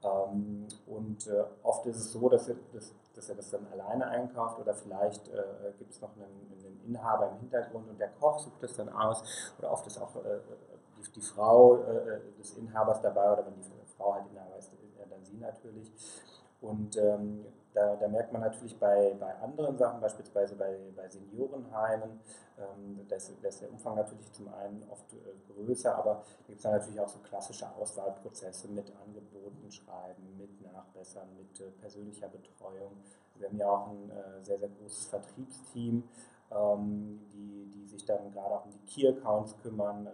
[0.04, 4.08] Ähm, und äh, oft ist es so, dass er, dass, dass er, das dann alleine
[4.08, 8.40] einkauft oder vielleicht äh, gibt es noch einen, einen, Inhaber im Hintergrund und der Koch
[8.40, 9.24] sucht das dann aus.
[9.60, 10.40] Oder oft ist auch äh,
[10.98, 13.64] die, die, Frau äh, des Inhabers dabei oder wenn die
[13.96, 14.72] Frau halt Inhaber ist,
[15.10, 15.92] dann sie natürlich.
[16.62, 22.20] Und ähm, da, da, merkt man natürlich bei, bei anderen Sachen, beispielsweise bei, bei Seniorenheimen,
[22.58, 23.32] ähm, da, ist,
[23.62, 27.20] der Umfang natürlich zum einen oft äh, größer, aber da gibt es natürlich auch so
[27.20, 32.98] klassische Auswahlprozesse mit Angeboten schreiben, mit Nachbessern, mit äh, persönlicher Betreuung.
[33.36, 36.04] Wir haben ja auch ein äh, sehr, sehr großes Vertriebsteam,
[36.52, 40.10] ähm, die, die sich dann gerade auch um die Key-Accounts kümmern, äh,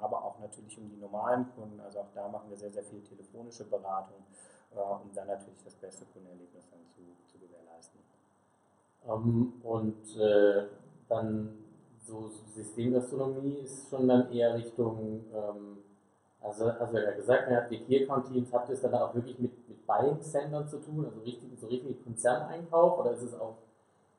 [0.00, 1.80] aber auch natürlich um die normalen Kunden.
[1.80, 4.22] Also auch da machen wir sehr, sehr viel telefonische Beratung
[4.74, 8.00] um dann natürlich das beste Kundenerlebnis dann zu, zu gewährleisten.
[9.04, 10.66] Um, ähm, und äh,
[11.08, 11.58] dann
[12.08, 15.78] so Systemgastronomie ist schon dann eher Richtung, ähm,
[16.40, 19.14] also, also ja gesagt, ihr habt die Key Account Teams, habt ihr es dann auch
[19.14, 23.38] wirklich mit, mit Buying Centern zu tun, also richtig, so richtig Konzerneinkauf oder ist es
[23.38, 23.56] auch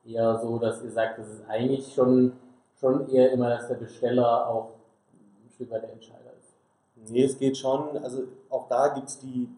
[0.05, 2.33] eher so, dass ihr sagt, das ist eigentlich schon,
[2.79, 4.73] schon eher immer, dass der Besteller auch
[5.13, 7.11] ein Stück weit der Entscheider ist?
[7.11, 9.49] Nee, es geht schon, also auch da gibt es die,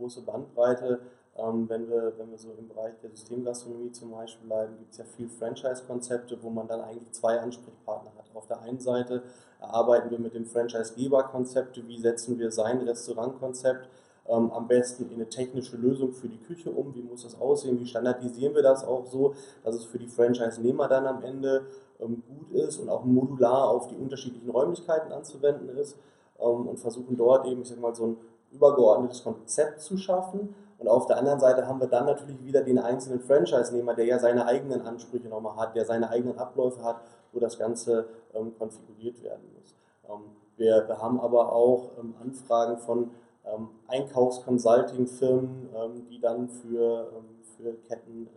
[0.00, 1.00] große Bandbreite.
[1.36, 4.98] Ähm, wenn, wir, wenn wir so im Bereich der Systemgastronomie zum Beispiel bleiben, gibt es
[4.98, 8.24] ja viel Franchise-Konzepte, wo man dann eigentlich zwei Ansprechpartner hat.
[8.34, 9.22] Auf der einen Seite
[9.60, 13.88] arbeiten wir mit dem Franchise-Geber-Konzept, wie setzen wir sein Restaurantkonzept
[14.28, 17.78] ähm, am besten in eine technische Lösung für die Küche um, wie muss das aussehen,
[17.80, 19.34] wie standardisieren wir das auch so,
[19.64, 21.66] dass es für die Franchise-Nehmer dann am Ende
[22.00, 25.96] ähm, gut ist und auch modular auf die unterschiedlichen Räumlichkeiten anzuwenden ist
[26.38, 28.16] ähm, und versuchen dort eben, ich sag mal, so ein
[28.50, 30.54] übergeordnetes Konzept zu schaffen.
[30.78, 34.18] Und auf der anderen Seite haben wir dann natürlich wieder den einzelnen Franchise-Nehmer, der ja
[34.18, 39.22] seine eigenen Ansprüche nochmal hat, der seine eigenen Abläufe hat, wo das Ganze ähm, konfiguriert
[39.22, 39.74] werden muss.
[40.08, 40.24] Ähm,
[40.56, 43.10] wir, wir, haben aber auch ähm, Anfragen von
[43.44, 48.28] ähm, Einkaufs-Consulting-Firmen, ähm, die dann für, ähm, für Ketten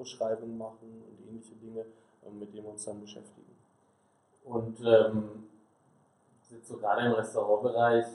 [0.00, 1.84] Ausschreibungen machen und ähnliche Dinge,
[2.38, 3.54] mit denen wir uns dann beschäftigen.
[4.44, 5.44] Und ähm,
[6.62, 8.06] so gerade im Restaurantbereich,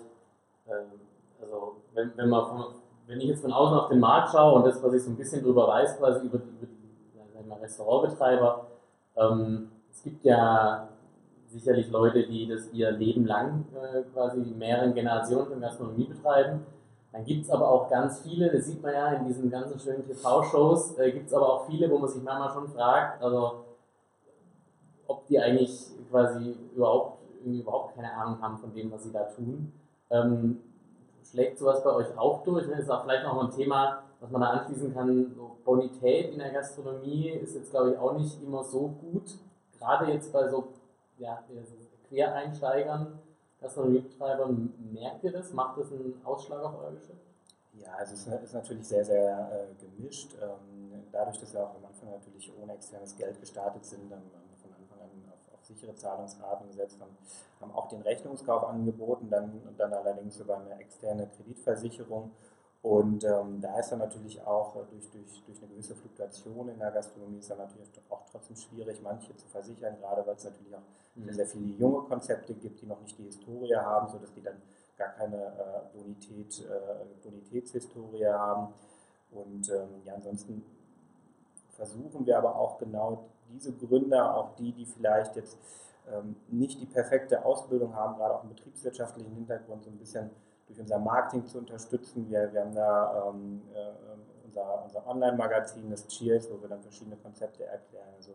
[0.67, 1.07] ähm,
[1.41, 2.65] also wenn, wenn, man von,
[3.08, 5.15] wenn ich jetzt von außen auf den Markt schaue und das, was ich so ein
[5.15, 8.67] bisschen drüber weiß, quasi über die, über die mal, Restaurantbetreiber,
[9.15, 10.89] ähm, es gibt ja
[11.47, 16.65] sicherlich Leute, die das ihr Leben lang äh, quasi mehreren Generationen von Gastronomie betreiben.
[17.12, 20.06] Dann gibt es aber auch ganz viele, das sieht man ja in diesen ganzen schönen
[20.06, 23.63] TV-Shows, äh, gibt es aber auch viele, wo man sich manchmal schon fragt, also
[25.08, 29.71] ob die eigentlich quasi überhaupt, überhaupt keine Ahnung haben von dem, was sie da tun.
[30.10, 30.60] Ähm,
[31.30, 32.68] schlägt sowas bei euch auch durch?
[32.68, 35.34] Das ist auch vielleicht noch ein Thema, was man da anschließen kann.
[35.36, 39.38] So Bonität in der Gastronomie ist jetzt, glaube ich, auch nicht immer so gut.
[39.78, 40.70] Gerade jetzt bei so
[41.18, 41.44] ja,
[42.10, 43.20] Quereinsteigern,
[43.62, 45.54] Gastronomiebetreibern, merkt ihr das?
[45.54, 47.22] Macht das einen Ausschlag auf euer Geschäft?
[47.74, 50.36] Ja, also es ist natürlich sehr, sehr äh, gemischt.
[50.42, 54.50] Ähm, dadurch, dass wir auch am Anfang natürlich ohne externes Geld gestartet sind, dann waren
[54.50, 57.15] wir von Anfang an auf, auf sichere Zahlungsraten gesetzt, haben,
[57.62, 62.32] haben auch den Rechnungskauf angeboten, dann, dann allerdings über eine externe Kreditversicherung.
[62.82, 66.91] Und ähm, da ist dann natürlich auch durch, durch, durch eine gewisse Fluktuation in der
[66.91, 70.82] Gastronomie ist dann natürlich auch trotzdem schwierig, manche zu versichern, gerade weil es natürlich auch
[71.15, 71.34] mhm.
[71.34, 74.62] sehr viele junge Konzepte gibt, die noch nicht die Historie haben, sodass die dann
[74.97, 78.73] gar keine äh, Bonität, äh, Bonitätshistorie haben.
[79.32, 80.63] Und ähm, ja, ansonsten
[81.71, 85.57] versuchen wir aber auch genau diese Gründer, auch die, die vielleicht jetzt
[86.12, 90.29] ähm, nicht die perfekte Ausbildung haben, gerade auch im betriebswirtschaftlichen Hintergrund, so ein bisschen
[90.67, 92.29] durch unser Marketing zu unterstützen.
[92.29, 97.17] Wir, wir haben da ähm, äh, unser, unser Online-Magazin, das Cheers, wo wir dann verschiedene
[97.17, 98.10] Konzepte erklären.
[98.15, 98.33] Also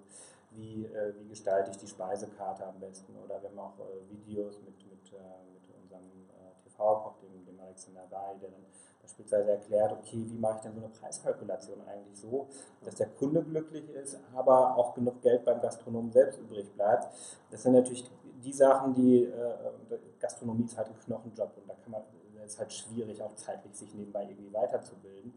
[0.51, 4.61] wie, äh, wie gestalte ich die Speisekarte am besten oder wir haben auch äh, Videos
[4.61, 5.16] mit, mit, äh,
[5.53, 8.64] mit unserem äh, TV-Koch, dem, dem Alexander Bay, der dann
[9.12, 12.48] beispielsweise erklärt, okay, wie mache ich denn so eine Preiskalkulation eigentlich so,
[12.85, 17.09] dass der Kunde glücklich ist, aber auch genug Geld beim Gastronomen selbst übrig bleibt.
[17.51, 18.11] Das sind natürlich
[18.42, 22.03] die Sachen, die äh, Gastronomie ist halt ein Knochenjob und da kann man,
[22.44, 25.35] ist halt schwierig, auch zeitlich sich nebenbei irgendwie weiterzubilden.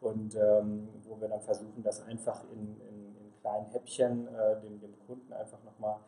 [0.00, 4.80] Und ähm, wo wir dann versuchen, das einfach in, in, in kleinen Häppchen äh, dem,
[4.80, 5.98] dem Kunden einfach nochmal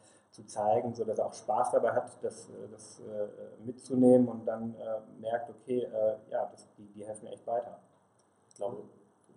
[0.40, 4.74] zu zeigen, sodass er auch Spaß dabei hat, das, äh, das äh, mitzunehmen und dann
[4.74, 5.87] äh, merkt, okay,
[6.31, 7.79] ja, das, die, die helfen mir echt weiter.
[8.48, 8.79] Ich glaube,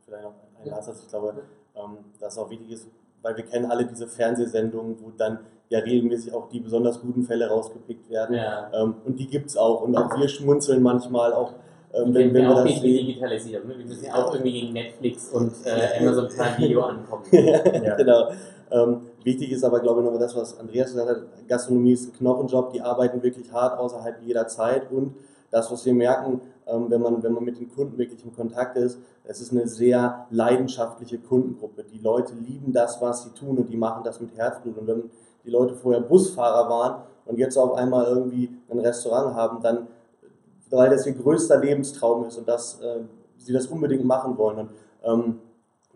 [0.06, 1.44] vielleicht noch ein Nachsatz, ich glaube,
[1.76, 2.88] ähm, dass es auch wichtig ist,
[3.22, 5.40] weil wir kennen alle diese Fernsehsendungen, wo dann
[5.70, 8.36] ja regelmäßig auch die besonders guten Fälle rausgepickt werden.
[8.36, 8.70] Ja.
[8.74, 9.82] Ähm, und die gibt es auch.
[9.82, 11.54] Und auch wir schmunzeln manchmal auch.
[11.94, 13.08] Ähm, wenn, wenn wir auch das sehen.
[13.08, 13.68] digitalisieren.
[13.68, 13.78] Ne?
[13.78, 17.24] Wir müssen ja auch irgendwie gegen Netflix und äh, Amazon Prime Video ankommen.
[17.32, 18.32] ja, genau.
[18.72, 21.48] Ähm, wichtig ist aber, glaube ich, nochmal das, was Andreas gesagt hat.
[21.48, 22.74] Gastronomie ist ein Knochenjob.
[22.74, 24.92] Die arbeiten wirklich hart außerhalb jeder Zeit.
[24.92, 25.16] Und
[25.52, 28.78] das, was wir merken, ähm, wenn, man, wenn man mit den Kunden wirklich in Kontakt
[28.78, 31.84] ist, es ist eine sehr leidenschaftliche Kundengruppe.
[31.84, 34.78] Die Leute lieben das, was sie tun und die machen das mit Herzblut.
[34.78, 35.10] Und wenn
[35.46, 39.88] die Leute vorher Busfahrer waren und jetzt auf einmal irgendwie ein Restaurant haben, dann,
[40.70, 43.02] weil das ihr größter Lebenstraum ist und dass äh,
[43.38, 44.58] sie das unbedingt machen wollen.
[44.60, 44.70] Und
[45.04, 45.40] ähm,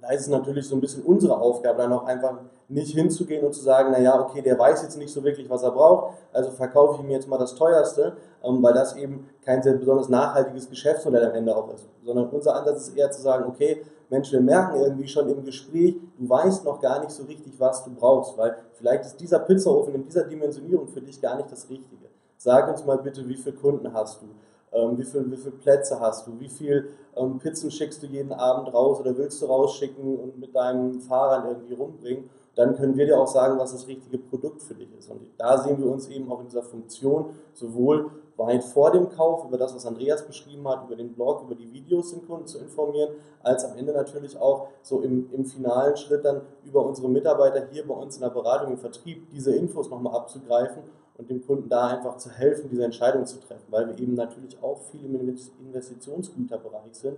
[0.01, 3.53] da ist es natürlich so ein bisschen unsere Aufgabe, dann auch einfach nicht hinzugehen und
[3.53, 6.95] zu sagen, naja, okay, der weiß jetzt nicht so wirklich, was er braucht, also verkaufe
[6.95, 11.25] ich ihm jetzt mal das teuerste, ähm, weil das eben kein sehr besonders nachhaltiges Geschäftsmodell
[11.25, 11.87] am Ende auch ist.
[12.03, 15.95] Sondern unser Ansatz ist eher zu sagen, okay, Mensch, wir merken irgendwie schon im Gespräch,
[16.17, 19.95] du weißt noch gar nicht so richtig, was du brauchst, weil vielleicht ist dieser Pizzaofen
[19.95, 22.07] in dieser Dimensionierung für dich gar nicht das Richtige.
[22.37, 24.27] Sag uns mal bitte, wie viele Kunden hast du?
[24.71, 26.39] Ähm, wie, viel, wie viele Plätze hast du?
[26.39, 30.55] Wie viele ähm, Pizzen schickst du jeden Abend raus oder willst du rausschicken und mit
[30.55, 32.29] deinem Fahrrad irgendwie rumbringen?
[32.57, 35.11] Dann können wir dir auch sagen, was das richtige Produkt für dich ist.
[35.11, 39.45] Und da sehen wir uns eben auch in dieser Funktion sowohl weit vor dem Kauf,
[39.45, 42.59] über das, was Andreas beschrieben hat, über den Blog, über die Videos den Kunden zu
[42.59, 43.09] informieren,
[43.43, 47.87] als am Ende natürlich auch so im, im finalen Schritt dann über unsere Mitarbeiter hier
[47.87, 50.83] bei uns in der Beratung im Vertrieb diese Infos nochmal abzugreifen
[51.17, 54.57] und dem Kunden da einfach zu helfen, diese Entscheidung zu treffen, weil wir eben natürlich
[54.61, 57.17] auch viel im Investitionsgüterbereich sind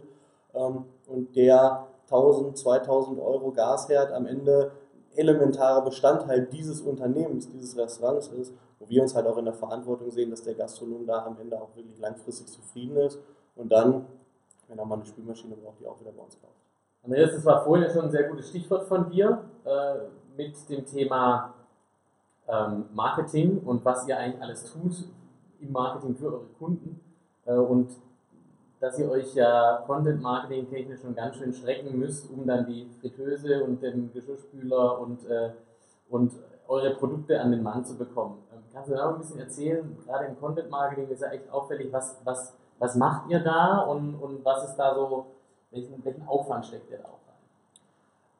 [0.53, 4.71] ähm, und der 1000, 2000 Euro Gasherd am Ende
[5.15, 10.11] elementarer Bestandteil dieses Unternehmens, dieses Restaurants ist, wo wir uns halt auch in der Verantwortung
[10.11, 13.19] sehen, dass der Gastronom da am Ende auch wirklich langfristig zufrieden ist
[13.55, 14.05] und dann,
[14.67, 16.53] wenn er mal eine Spülmaschine braucht, die auch wieder bei uns kauft.
[17.03, 19.95] Andreas, das war vorhin schon ein sehr gutes Stichwort von dir äh,
[20.37, 21.53] mit dem Thema
[22.47, 25.05] ähm, Marketing und was ihr eigentlich alles tut
[25.59, 26.99] im Marketing für eure Kunden.
[27.45, 27.89] Äh, und
[28.79, 32.87] dass ihr euch ja Content Marketing technisch schon ganz schön schrecken müsst, um dann die
[32.99, 35.51] Fritteuse und den Geschirrspüler und, äh,
[36.09, 36.31] und
[36.67, 38.43] eure Produkte an den Mann zu bekommen.
[38.53, 39.97] Ähm, kannst du da noch ein bisschen erzählen?
[40.05, 44.15] Gerade im Content Marketing ist ja echt auffällig, was, was, was macht ihr da und,
[44.15, 45.25] und was ist da so,
[45.71, 47.35] welchen, welchen Aufwand steckt ihr da auch rein?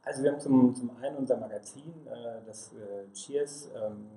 [0.03, 4.07] Also wir haben zum, zum einen unser Magazin, äh, das äh, Cheers, ähm,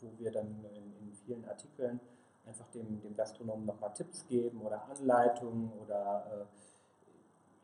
[0.00, 2.00] wo wir dann in, in vielen Artikeln
[2.46, 6.48] einfach dem, dem Gastronomen nochmal Tipps geben oder Anleitungen oder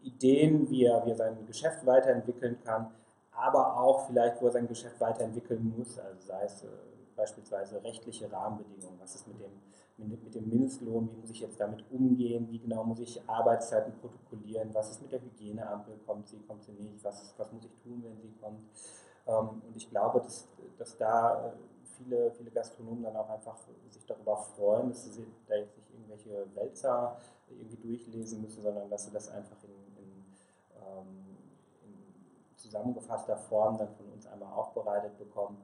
[0.03, 2.93] äh, Ideen, wie er, wie er sein Geschäft weiterentwickeln kann,
[3.33, 6.69] aber auch vielleicht, wo er sein Geschäft weiterentwickeln muss, also sei es äh,
[7.17, 11.85] beispielsweise rechtliche Rahmenbedingungen, was ist mit dem, mit, dem Mindestlohn, wie muss ich jetzt damit
[11.91, 16.63] umgehen, wie genau muss ich Arbeitszeiten protokollieren, was ist mit der Hygieneampel, kommt sie, kommt
[16.63, 18.61] sie nicht, was, was muss ich tun, wenn sie kommt.
[19.27, 20.47] Ähm, und ich glaube, dass,
[20.79, 21.53] dass da äh,
[21.99, 23.57] viele, viele Gastronomen dann auch einfach
[23.89, 27.17] sich darüber freuen, dass sie da jetzt nicht irgendwelche Wälzer
[27.49, 30.25] irgendwie durchlesen müssen, sondern dass sie das einfach in, in,
[30.77, 31.37] ähm,
[31.85, 35.59] in zusammengefasster Form dann von uns einmal aufbereitet bekommen.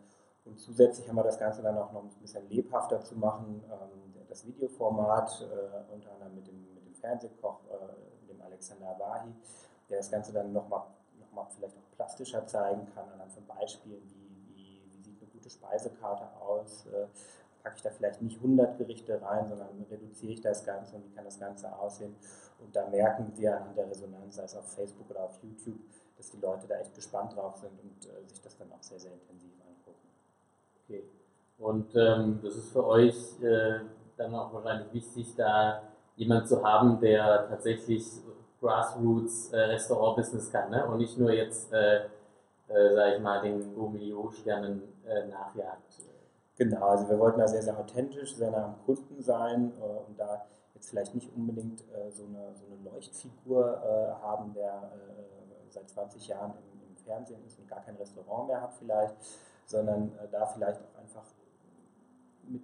[0.45, 3.62] Und zusätzlich haben wir das Ganze dann auch noch ein bisschen lebhafter zu machen.
[3.70, 9.32] Ähm, das Videoformat, äh, unter anderem mit dem, mit dem Fernsehkoch, äh, dem Alexander Wahi,
[9.89, 10.82] der das Ganze dann nochmal
[11.18, 14.24] noch mal vielleicht auch plastischer zeigen kann, anhand von Beispielen, wie
[15.45, 16.86] gute Speisekarte aus?
[16.86, 17.07] Äh,
[17.62, 21.14] packe ich da vielleicht nicht 100 Gerichte rein, sondern reduziere ich das Ganze und wie
[21.14, 22.14] kann das Ganze aussehen?
[22.61, 25.80] Und da merken wir an der Resonanz, sei es auf Facebook oder auf YouTube,
[26.16, 28.99] dass die Leute da echt gespannt drauf sind und äh, sich das dann auch sehr,
[28.99, 30.09] sehr intensiv angucken.
[30.84, 31.05] Okay.
[31.59, 33.80] Und ähm, das ist für euch äh,
[34.16, 35.82] dann auch wahrscheinlich wichtig, da
[36.16, 38.05] jemand zu haben, der tatsächlich
[38.61, 39.78] Grassroots äh,
[40.53, 40.86] kann ne?
[40.86, 42.05] und nicht nur jetzt, äh,
[42.68, 46.02] äh, sage ich mal, den Gourmillot-Sternen äh, nachjagt.
[46.57, 50.18] Genau, also wir wollten da sehr, sehr authentisch, sehr nah am Kunden sein äh, und
[50.18, 53.82] da jetzt vielleicht nicht unbedingt äh, so, eine, so eine Leuchtfigur
[54.22, 54.90] haben, der
[55.68, 59.14] seit 20 Jahren im, im, Fernsehen ist und gar kein Restaurant mehr hat vielleicht,
[59.66, 61.24] sondern da vielleicht auch einfach
[62.48, 62.62] mit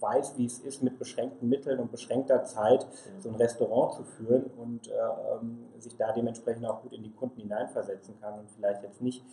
[0.00, 2.86] weiß, wie es ist, mit beschränkten Mitteln und beschränkter Zeit
[3.18, 7.12] so ein Restaurant zu führen und äh, ähm, sich da dementsprechend auch gut in die
[7.12, 9.24] Kunden hineinversetzen kann und vielleicht jetzt nicht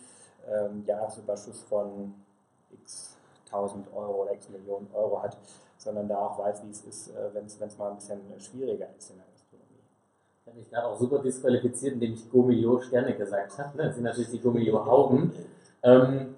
[0.48, 2.14] ähm, Jahresüberschuss von
[2.70, 3.16] x
[3.50, 5.36] tausend Euro oder x Millionen Euro hat,
[5.76, 9.10] sondern da auch weiß, wie es ist, äh, wenn es mal ein bisschen schwieriger ist
[9.10, 9.82] in der Gastronomie.
[10.40, 13.76] Ich habe mich gerade auch super disqualifiziert, indem ich Gomilio Sterne gesagt habe.
[13.76, 13.84] Ne?
[13.84, 15.32] Das sind natürlich die Gomilio Hauben.
[15.82, 16.34] Ähm,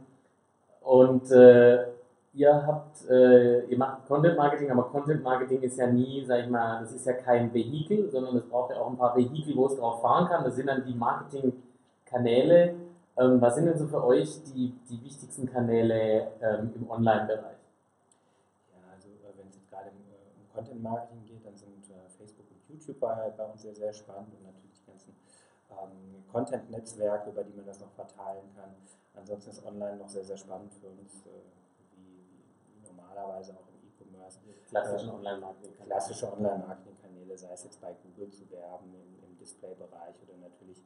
[0.83, 1.87] und äh,
[2.33, 6.49] ihr habt, äh, ihr macht Content Marketing, aber Content Marketing ist ja nie, sag ich
[6.49, 9.67] mal, das ist ja kein Vehikel, sondern es braucht ja auch ein paar Vehikel, wo
[9.67, 10.45] es drauf fahren kann.
[10.45, 12.75] Das sind dann die Marketingkanäle.
[13.21, 17.61] Ähm, was sind denn so für euch die, die wichtigsten Kanäle ähm, im Online-Bereich?
[18.73, 21.85] Ja, also äh, wenn es jetzt gerade um, äh, um Content Marketing geht, dann sind
[21.91, 25.15] äh, Facebook und YouTube bei, bei, uns sehr, sehr spannend und natürlich die ganzen
[25.69, 28.73] ähm, Content-Netzwerke, über die man das noch verteilen kann.
[29.15, 31.27] Ansonsten ist online noch sehr, sehr spannend für uns.
[31.27, 34.39] Äh, normalerweise auch im E-Commerce.
[34.67, 35.77] Klassische Online-Marketing.
[35.85, 40.83] Klassische Online-Marketing-Kanäle, sei es jetzt bei Google zu werben, im, im Display-Bereich oder natürlich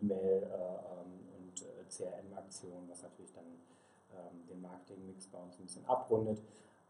[0.00, 3.44] E-Mail äh, ähm, und äh, CRM-Aktionen, was natürlich dann
[4.12, 6.40] ähm, den Marketing-Mix bei uns ein bisschen abrundet.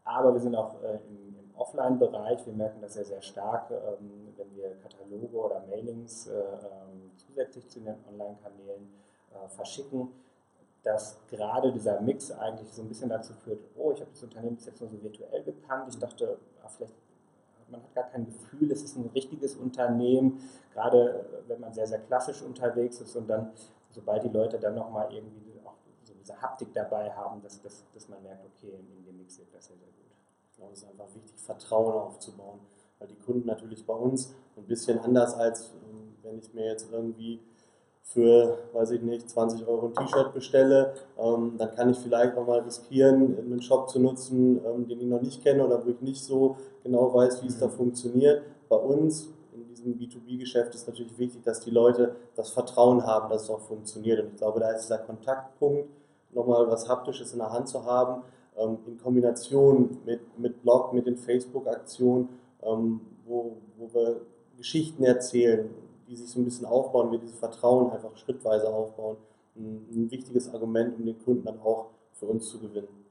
[0.03, 2.45] Aber wir sind auch äh, im, im Offline-Bereich.
[2.45, 7.67] Wir merken das sehr, sehr stark, ähm, wenn wir Kataloge oder Mailings äh, ähm, zusätzlich
[7.67, 8.89] zu den Online-Kanälen
[9.33, 10.09] äh, verschicken
[10.83, 14.55] dass gerade dieser Mix eigentlich so ein bisschen dazu führt, oh, ich habe das Unternehmen
[14.55, 15.89] bis jetzt nur so virtuell gekannt.
[15.89, 16.93] Ich dachte, ach, vielleicht
[17.69, 20.41] man hat gar kein Gefühl, es ist ein richtiges Unternehmen,
[20.73, 23.51] gerade wenn man sehr, sehr klassisch unterwegs ist und dann,
[23.91, 28.09] sobald die Leute dann nochmal irgendwie auch so diese Haptik dabei haben, dass, dass, dass
[28.09, 30.11] man merkt, okay, in, dem Mix wird das sehr, sehr gut.
[30.51, 32.59] Ich glaube, es ist einfach wichtig, Vertrauen aufzubauen,
[32.99, 36.91] weil die Kunden natürlich bei uns ein bisschen anders als ähm, wenn ich mir jetzt
[36.91, 37.39] irgendwie
[38.03, 42.47] für, weiß ich nicht, 20 Euro ein T-Shirt bestelle, ähm, dann kann ich vielleicht auch
[42.47, 46.01] mal riskieren, einen Shop zu nutzen, ähm, den ich noch nicht kenne oder wo ich
[46.01, 47.71] nicht so genau weiß, wie es da mhm.
[47.71, 48.43] funktioniert.
[48.69, 49.29] Bei uns
[49.77, 54.19] diesem B2B-Geschäft ist natürlich wichtig, dass die Leute das Vertrauen haben, dass es auch funktioniert.
[54.19, 55.89] Und ich glaube, da ist dieser Kontaktpunkt,
[56.33, 58.23] nochmal was Haptisches in der Hand zu haben,
[58.57, 62.29] ähm, in Kombination mit, mit Blog, mit den Facebook-Aktionen,
[62.63, 64.21] ähm, wo, wo wir
[64.57, 65.69] Geschichten erzählen,
[66.07, 69.17] die sich so ein bisschen aufbauen, wir dieses Vertrauen einfach schrittweise aufbauen.
[69.55, 73.06] Ein, ein wichtiges Argument, um den Kunden dann auch für uns zu gewinnen.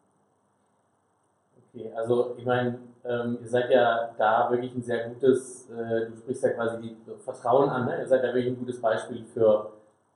[1.77, 6.16] Okay, also ich meine, ähm, ihr seid ja da wirklich ein sehr gutes, äh, du
[6.16, 8.01] sprichst ja quasi die Vertrauen an, ne?
[8.01, 9.72] ihr seid ja wirklich ein gutes Beispiel für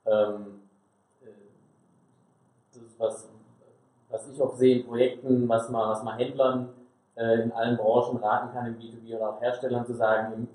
[0.07, 0.61] ähm,
[1.21, 1.27] äh,
[2.73, 3.29] das, was,
[4.09, 6.69] was ich auch sehe in Projekten, was man, was man Händlern
[7.15, 10.47] äh, in allen Branchen raten kann, im B2B oder auch Herstellern zu sagen,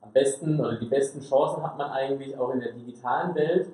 [0.00, 3.68] am besten oder die besten Chancen hat man eigentlich auch in der digitalen Welt,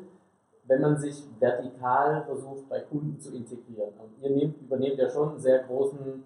[0.67, 3.93] wenn man sich vertikal versucht, bei Kunden zu integrieren.
[3.99, 6.25] Und ihr nehmt, übernehmt ja schon einen sehr großen,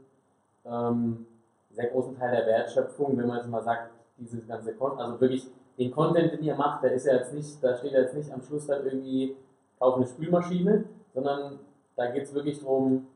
[0.64, 1.26] ähm,
[1.70, 5.48] sehr großen Teil der Wertschöpfung, wenn man jetzt mal sagt, dieses ganze Content, also wirklich
[5.78, 8.32] den Content, den ihr macht, der ist ja jetzt nicht, da steht ja jetzt nicht
[8.32, 9.36] am Schluss dann irgendwie,
[9.78, 10.84] kauf eine Spülmaschine,
[11.14, 11.60] sondern
[11.94, 13.06] da geht es wirklich darum,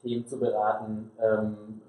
[0.00, 1.80] Themen zu beraten, ähm,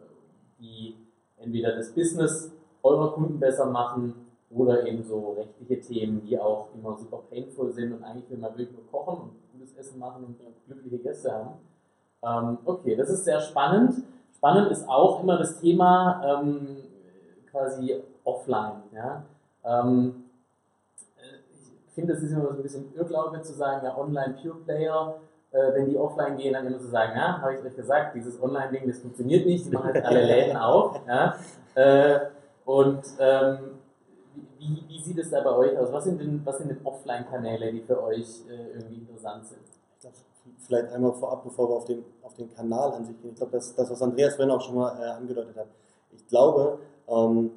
[0.59, 0.95] die
[1.37, 4.22] entweder das Business eurer Kunden besser machen
[4.55, 8.51] oder eben so rechtliche Themen, die auch immer super painful sind und eigentlich will man
[8.51, 11.53] wirklich nur kochen und gutes Essen machen und glückliche Gäste haben.
[12.23, 14.03] Ähm, okay, das ist sehr spannend.
[14.35, 16.77] Spannend ist auch immer das Thema ähm,
[17.49, 18.83] quasi offline.
[18.93, 19.23] Ja?
[19.65, 20.25] Ähm,
[21.87, 25.15] ich finde, es ist immer so ein bisschen Irrglaube zu sagen, ja, online Pure Player,
[25.51, 28.41] äh, wenn die offline gehen, dann immer zu sagen, ja, habe ich euch gesagt, dieses
[28.41, 30.99] Online-Ding, das funktioniert nicht, die machen jetzt alle Läden auf.
[31.07, 31.35] Ja?
[31.75, 32.19] Äh,
[32.65, 33.72] und ähm,
[34.57, 35.91] wie, wie sieht es da bei euch aus?
[35.91, 39.61] Was sind denn, was sind denn Offline-Kanäle, die für euch äh, irgendwie interessant sind?
[40.59, 43.31] Vielleicht einmal vorab, bevor wir auf den, auf den Kanal an sich gehen.
[43.31, 45.67] Ich glaube, das, das, was Andreas vorhin auch schon mal äh, angedeutet hat.
[46.11, 47.51] Ich glaube, ähm,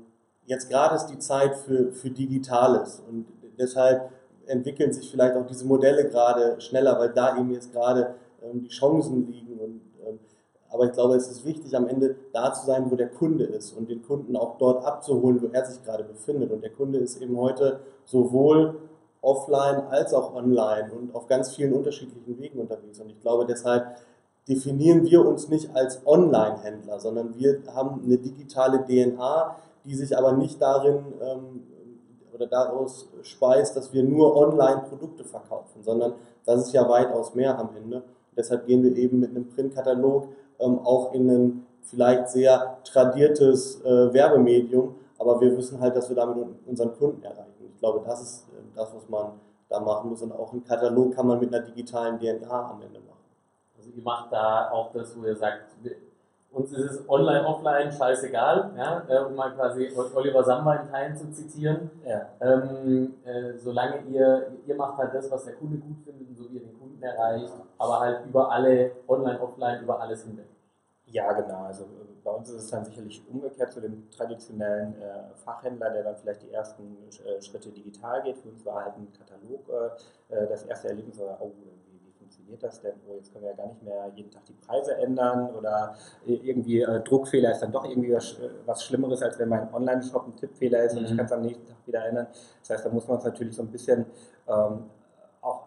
[0.46, 3.26] jetzt gerade ist die Zeit für, für Digitales und
[3.58, 4.10] deshalb
[4.46, 8.68] entwickeln sich vielleicht auch diese Modelle gerade schneller, weil da eben jetzt gerade ähm, die
[8.68, 9.45] Chancen liegen.
[10.70, 13.72] Aber ich glaube, es ist wichtig, am Ende da zu sein, wo der Kunde ist
[13.72, 16.50] und den Kunden auch dort abzuholen, wo er sich gerade befindet.
[16.50, 18.76] Und der Kunde ist eben heute sowohl
[19.22, 23.00] offline als auch online und auf ganz vielen unterschiedlichen Wegen unterwegs.
[23.00, 23.96] Und ich glaube, deshalb
[24.48, 30.32] definieren wir uns nicht als Online-Händler, sondern wir haben eine digitale DNA, die sich aber
[30.32, 31.62] nicht darin ähm,
[32.32, 36.14] oder daraus speist, dass wir nur Online-Produkte verkaufen, sondern
[36.44, 38.02] das ist ja weitaus mehr am Ende.
[38.36, 40.28] deshalb gehen wir eben mit einem Printkatalog
[40.60, 46.16] ähm, auch in ein vielleicht sehr tradiertes äh, Werbemedium, aber wir wissen halt, dass wir
[46.16, 46.36] damit
[46.66, 47.70] unseren Kunden erreichen.
[47.72, 49.32] Ich glaube, das ist äh, das, was man
[49.68, 53.00] da machen muss und auch einen Katalog kann man mit einer digitalen DNA am Ende
[53.00, 53.24] machen.
[53.76, 55.64] Also ihr macht da auch das, wo ihr sagt,
[56.52, 61.16] uns ist es online, offline, scheißegal, ja, äh, um mal quasi Oliver Samba in Teilen
[61.16, 61.90] zu zitieren.
[62.06, 62.28] Ja.
[62.40, 66.35] Ähm, äh, solange ihr, ihr macht halt das, was der Kunde gut findet
[67.06, 70.46] erreicht, aber halt über alle, online, offline, über alles hinweg.
[71.06, 71.64] Ja, genau.
[71.64, 71.86] Also äh,
[72.24, 76.42] bei uns ist es dann sicherlich umgekehrt zu dem traditionellen äh, Fachhändler, der dann vielleicht
[76.42, 78.38] die ersten äh, Schritte digital geht.
[78.38, 79.68] Für uns war halt ein Katalog
[80.30, 81.52] äh, das erste Erlebnis, war, oh,
[82.26, 82.94] funktioniert das denn?
[83.08, 85.94] Oh, jetzt können wir ja gar nicht mehr jeden Tag die Preise ändern oder
[86.24, 90.26] irgendwie äh, Druckfehler ist dann doch irgendwie was, äh, was Schlimmeres, als wenn mein Online-Shop
[90.26, 90.98] ein Tippfehler ist mhm.
[90.98, 92.26] und ich kann es am nächsten Tag wieder ändern.
[92.60, 94.06] Das heißt, da muss man es natürlich so ein bisschen
[94.48, 94.84] ähm,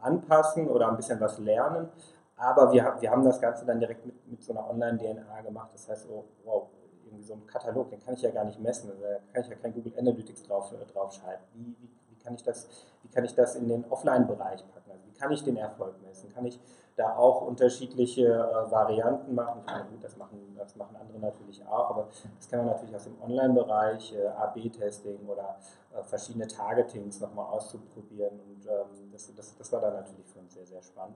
[0.01, 1.89] anpassen oder ein bisschen was lernen.
[2.35, 5.71] Aber wir, wir haben das Ganze dann direkt mit, mit so einer Online-DNA gemacht.
[5.73, 6.67] Das heißt, oh, wow,
[7.05, 8.91] irgendwie so ein Katalog, den kann ich ja gar nicht messen.
[9.01, 11.45] Da kann ich ja kein Google Analytics drauf, äh, draufschalten.
[11.53, 12.69] Wie, wie, wie, kann ich das,
[13.03, 14.91] wie kann ich das in den Offline-Bereich packen?
[14.91, 16.33] Also, wie kann ich den Erfolg messen?
[16.33, 16.59] Kann ich
[16.99, 19.61] da auch unterschiedliche äh, Varianten machen.
[19.65, 22.93] Ich meine, gut, das machen, das machen andere natürlich auch, aber das kann man natürlich
[22.93, 25.57] aus dem Online-Bereich, äh, AB-Testing oder
[25.95, 28.37] äh, verschiedene Targetings nochmal auszuprobieren.
[28.41, 31.15] Und ähm, das, das, das war dann natürlich für uns sehr, sehr spannend.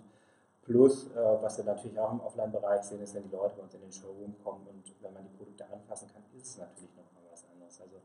[0.62, 3.74] Plus, äh, was wir natürlich auch im Offline-Bereich sehen, ist, wenn die Leute bei uns
[3.74, 7.24] in den Showroom kommen und wenn man die Produkte anfassen kann, ist es natürlich nochmal
[7.30, 7.82] was anderes.
[7.82, 7.98] Also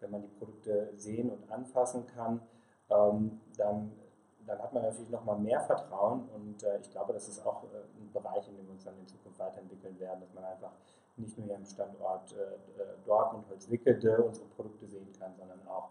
[0.00, 2.40] wenn man die Produkte sehen und anfassen kann,
[2.88, 3.92] ähm, dann
[4.46, 8.00] dann hat man natürlich nochmal mehr Vertrauen und äh, ich glaube, das ist auch äh,
[8.00, 10.72] ein Bereich, in dem wir uns dann in Zukunft weiterentwickeln werden, dass man einfach
[11.16, 15.88] nicht nur hier am Standort äh, äh Dortmund, Holzwickede unsere Produkte sehen kann, sondern auch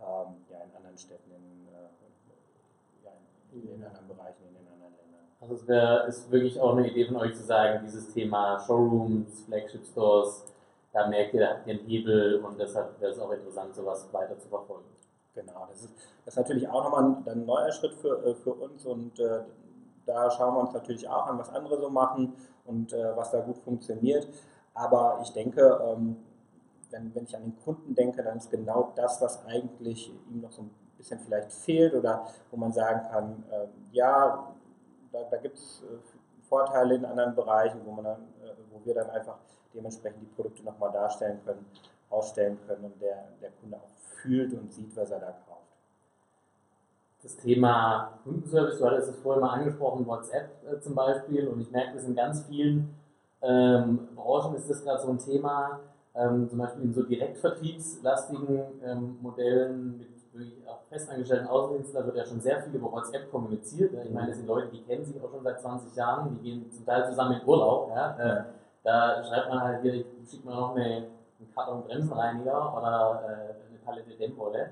[0.00, 3.12] ähm, ja, in anderen Städten, in, äh, ja,
[3.52, 5.26] in, in, anderen Bereichen, in den anderen Ländern.
[5.40, 9.44] Also es wäre ist wirklich auch eine Idee von euch zu sagen, dieses Thema Showrooms,
[9.44, 10.44] Flagship Stores,
[10.92, 14.08] da merkt ihr, da habt ihr einen Hebel und deshalb wäre es auch interessant, sowas
[14.12, 14.86] weiter zu verfolgen.
[15.38, 18.54] Genau, das ist, das ist natürlich auch nochmal ein, ein neuer Schritt für, äh, für
[18.54, 19.42] uns und äh,
[20.04, 22.34] da schauen wir uns natürlich auch an, was andere so machen
[22.64, 24.26] und äh, was da gut funktioniert.
[24.74, 26.16] Aber ich denke, ähm,
[26.90, 30.50] wenn, wenn ich an den Kunden denke, dann ist genau das, was eigentlich ihm noch
[30.50, 34.52] so ein bisschen vielleicht fehlt oder wo man sagen kann, äh, ja,
[35.12, 38.94] da, da gibt es äh, Vorteile in anderen Bereichen, wo, man dann, äh, wo wir
[38.94, 39.38] dann einfach
[39.72, 41.64] dementsprechend die Produkte nochmal darstellen können,
[42.10, 43.88] ausstellen können und der, der Kunde auch
[44.22, 45.58] fühlt und sieht, was er da kauft.
[47.22, 51.70] Das Thema Kundenservice, du hattest es vorhin mal angesprochen, WhatsApp äh, zum Beispiel, und ich
[51.70, 52.94] merke das in ganz vielen
[53.42, 55.80] ähm, Branchen ist das gerade so ein Thema,
[56.14, 62.16] ähm, zum Beispiel in so direktvertriebslastigen ähm, Modellen mit wirklich auch festangestellten Außendiensten, da wird
[62.16, 63.92] ja schon sehr viel über WhatsApp kommuniziert.
[64.04, 66.70] Ich meine, das sind Leute, die kennen sich auch schon seit 20 Jahren, die gehen
[66.70, 67.90] zum Teil zusammen in Urlaub.
[67.90, 68.16] Ja?
[68.18, 68.44] Äh,
[68.84, 71.06] da schreibt man halt hier, schickt man noch eine,
[71.38, 74.70] einen Karton Bremsenreiniger oder äh, Palette Dempole.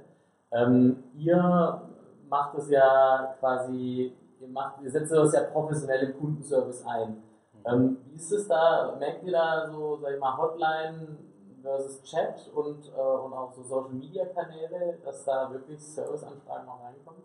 [0.53, 1.83] Ähm, ihr
[2.29, 7.23] macht es ja quasi, ihr, macht, ihr setzt das ja professionell im Kundenservice ein.
[7.65, 8.95] Ähm, wie ist es da?
[8.99, 11.17] Merkt ihr da so, sag ich mal, Hotline
[11.63, 16.85] versus Chat und, äh, und auch so Social Media Kanäle, dass da wirklich Serviceanfragen auch
[16.85, 17.23] reinkommen?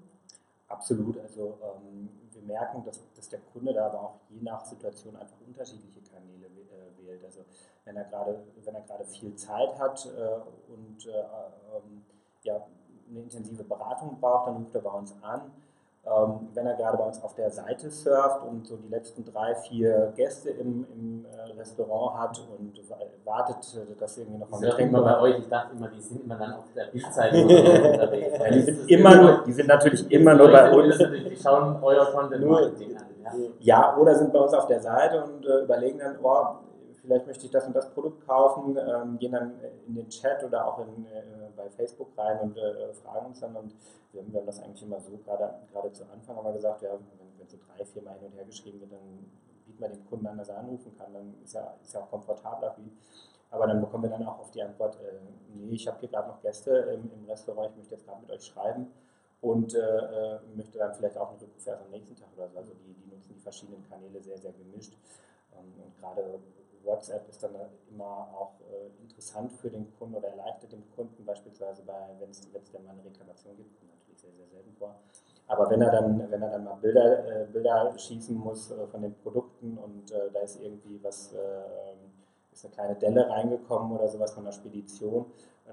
[0.67, 1.19] Absolut.
[1.19, 5.37] Also ähm, wir merken, dass, dass der Kunde da aber auch je nach Situation einfach
[5.45, 6.60] unterschiedliche Kanäle äh,
[7.11, 7.25] wählt.
[7.25, 7.41] Also
[7.85, 12.05] wenn er gerade, wenn er gerade viel Zeit hat äh, und äh, ähm,
[12.43, 12.65] ja,
[13.09, 15.51] eine intensive Beratung braucht, dann ruft er bei uns an.
[16.03, 19.53] Ähm, wenn er gerade bei uns auf der Seite surft und so die letzten drei,
[19.53, 22.73] vier Gäste im, im äh, Restaurant hat und
[23.23, 23.57] wartet,
[23.99, 25.37] dass irgendwie noch mal Getränk immer bei euch.
[25.37, 28.35] Ich dachte immer, die sind immer dann auf der Bildzeitung unterwegs.
[28.39, 30.97] Ja, die sind immer nur, die sind natürlich immer nur bei uns.
[30.97, 32.71] Die schauen euer Content an.
[33.23, 33.33] Ja.
[33.59, 36.45] ja, oder sind bei uns auf der Seite und äh, überlegen dann, oh,
[37.01, 39.53] vielleicht möchte ich das und das Produkt kaufen, ähm, gehen dann
[39.87, 43.55] in den Chat oder auch in, äh, bei Facebook rein und äh, fragen uns dann.
[43.55, 43.75] Und
[44.11, 46.81] wir haben, wir haben das eigentlich immer so, gerade, gerade zu Anfang haben wir gesagt,
[46.81, 49.31] ja, wenn, wenn so drei, vier Mal hin und her geschrieben wird, dann
[49.65, 52.09] bieten wir dem Kunden an, dass er anrufen kann, dann ist ja, ist ja auch
[52.09, 52.75] komfortabler.
[52.77, 52.91] Wie,
[53.49, 55.19] aber dann bekommen wir dann auch auf die Antwort, äh,
[55.53, 58.31] nee, ich habe hier gerade noch Gäste im, im, Restaurant, ich möchte jetzt gerade mit
[58.31, 58.87] euch schreiben.
[59.41, 62.57] und äh, möchte dann vielleicht auch einen Rückruf erst am nächsten Tag oder so.
[62.59, 64.93] Also die, die nutzen die verschiedenen Kanäle sehr, sehr gemischt.
[65.53, 66.39] Ähm, und gerade
[66.83, 67.51] WhatsApp ist dann
[67.89, 72.41] immer auch äh, interessant für den Kunden oder erleichtert dem Kunden, beispielsweise bei, wenn es
[72.71, 74.95] dann mal eine Reklamation gibt, natürlich sehr, sehr selten vor.
[75.47, 79.01] Aber wenn er dann, wenn er dann mal Bilder, äh, Bilder schießen muss äh, von
[79.01, 84.07] den Produkten und äh, da ist irgendwie was, äh, ist eine kleine Delle reingekommen oder
[84.07, 85.25] sowas von der Spedition,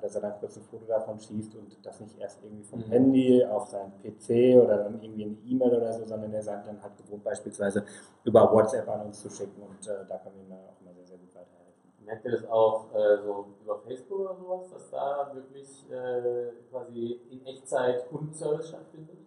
[0.02, 2.90] dass er dann kurz ein Foto davon schießt und das nicht erst irgendwie vom mhm.
[2.90, 6.82] Handy auf seinen PC oder dann irgendwie eine E-Mail oder so, sondern er sagt dann
[6.82, 7.84] halt gewohnt beispielsweise
[8.24, 11.18] über WhatsApp an uns zu schicken und äh, da wir ihm auch immer sehr, sehr
[11.18, 12.04] gut weiterhelfen.
[12.04, 17.20] Merkt ihr das auch äh, so über Facebook oder sowas, dass da wirklich äh, quasi
[17.30, 19.18] in Echtzeit Kundenservice stattfindet?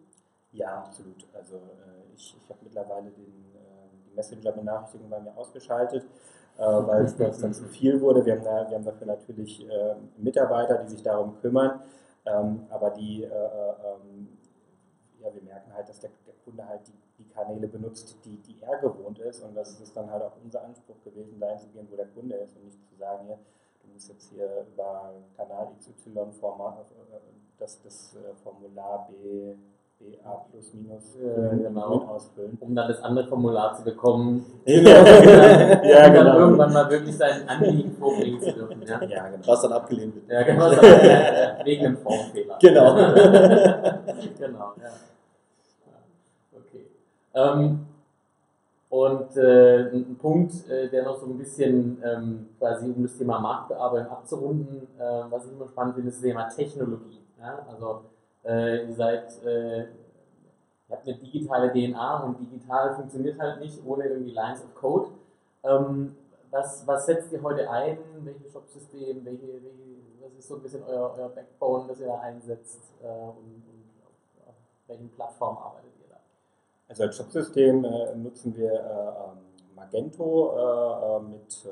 [0.51, 1.25] Ja, absolut.
[1.33, 6.05] Also äh, ich, ich habe mittlerweile den, äh, die Messenger-Benachrichtigung bei mir ausgeschaltet
[6.57, 8.25] weil es dann zu viel wurde.
[8.25, 11.81] Wir haben, da, wir haben dafür natürlich äh, Mitarbeiter, die sich darum kümmern,
[12.25, 14.37] ähm, aber die, äh, ähm,
[15.19, 18.61] ja, wir merken halt, dass der, der Kunde halt die, die, Kanäle benutzt, die, die
[18.61, 21.87] er gewohnt ist und das ist dann halt auch unser Anspruch gewesen, dahin zu gehen,
[21.89, 23.37] wo der Kunde ist und nicht zu sagen, hier,
[23.81, 26.85] du musst jetzt hier über Kanal XY Format,
[27.57, 29.55] das, das Formular B
[30.01, 32.07] BA plus minus ja, genau.
[32.07, 32.57] ausfüllen.
[32.59, 34.45] Um dann das andere Formular zu bekommen.
[34.65, 34.89] Genau.
[34.89, 36.23] ja, um genau.
[36.23, 38.81] dann irgendwann mal wirklich sein Anliegen vorbringen zu dürfen.
[38.81, 39.03] Ja?
[39.03, 39.47] ja, genau.
[39.47, 40.29] Was dann abgelehnt wird.
[40.29, 40.71] Ja, genau.
[41.65, 42.57] wegen einem Formfehler.
[42.61, 42.95] Genau.
[44.37, 44.91] genau, ja.
[46.53, 46.85] Okay.
[47.33, 47.85] Ähm,
[48.89, 53.39] und äh, ein Punkt, äh, der noch so ein bisschen ähm, quasi um das Thema
[53.39, 57.21] Marktbearbeitung abzurunden, äh, was ich immer spannend finde, ist das Thema Technologie.
[57.39, 57.65] Ja?
[57.71, 58.01] Also
[58.43, 59.87] äh, ihr seid, äh, ihr
[60.89, 65.09] habt eine digitale DNA und digital funktioniert halt nicht ohne irgendwie Lines of Code.
[65.63, 66.15] Ähm,
[66.49, 67.97] was, was setzt ihr heute ein?
[68.19, 69.23] Welches Shopsystem?
[69.23, 72.81] Welche, welche, was ist so ein bisschen euer, euer Backbone, das ihr da einsetzt?
[73.01, 74.55] Äh, und, und auf, auf,
[74.87, 76.19] welchen Plattformen arbeitet ihr da?
[76.89, 81.67] Also als Shopsystem äh, nutzen wir äh, ähm, Magento äh, mit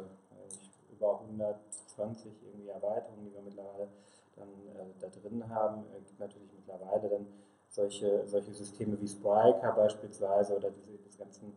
[0.92, 3.88] über 120 irgendwie Erweiterungen, die wir mittlerweile
[4.40, 5.84] dann äh, da drin haben.
[5.98, 7.28] Es gibt natürlich mittlerweile dann
[7.70, 11.54] solche, solche Systeme wie Spryker beispielsweise oder diese, diese ganzen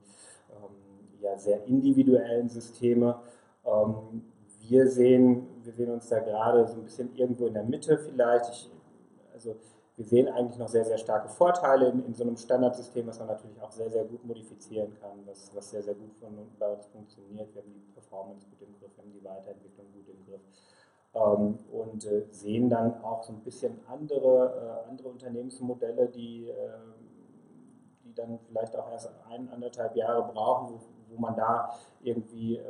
[0.51, 3.21] ähm, ja, sehr individuellen Systeme.
[3.65, 4.25] Ähm,
[4.61, 8.51] wir, sehen, wir sehen uns da gerade so ein bisschen irgendwo in der Mitte vielleicht.
[8.51, 8.71] Ich,
[9.33, 9.57] also
[9.97, 13.29] wir sehen eigentlich noch sehr, sehr starke Vorteile in, in so einem Standardsystem, was man
[13.29, 16.87] natürlich auch sehr, sehr gut modifizieren kann, was, was sehr, sehr gut von, bei uns
[16.87, 17.55] funktioniert.
[17.55, 20.41] Wir haben die Performance gut im Griff, wir haben die Weiterentwicklung gut im Griff
[21.15, 26.55] ähm, und äh, sehen dann auch so ein bisschen andere, äh, andere Unternehmensmodelle, die, äh,
[28.05, 30.81] die dann vielleicht auch erst ein, anderthalb Jahre brauchen, wo,
[31.15, 31.71] wo man da
[32.03, 32.63] irgendwie äh,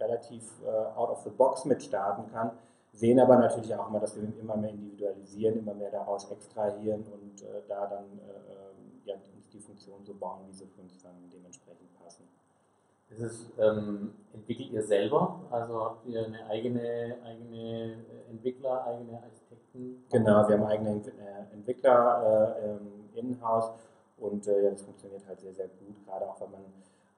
[0.00, 2.50] relativ äh, out of the box mit starten kann.
[2.92, 7.42] Sehen aber natürlich auch immer, dass wir immer mehr individualisieren, immer mehr daraus extrahieren und
[7.42, 8.04] äh, da dann
[9.04, 12.28] ja, uns die Funktion so bauen, wie sie für uns dann dementsprechend passen.
[13.12, 15.40] Ist es, ähm, entwickelt ihr selber?
[15.50, 20.04] Also habt ihr eine eigene, eigene äh, Entwickler, eigene Architekten?
[20.10, 23.70] Genau, wir haben eigene äh, Entwickler äh, ähm, in-house
[24.18, 26.62] und äh, ja, das funktioniert halt sehr, sehr gut, gerade auch wenn man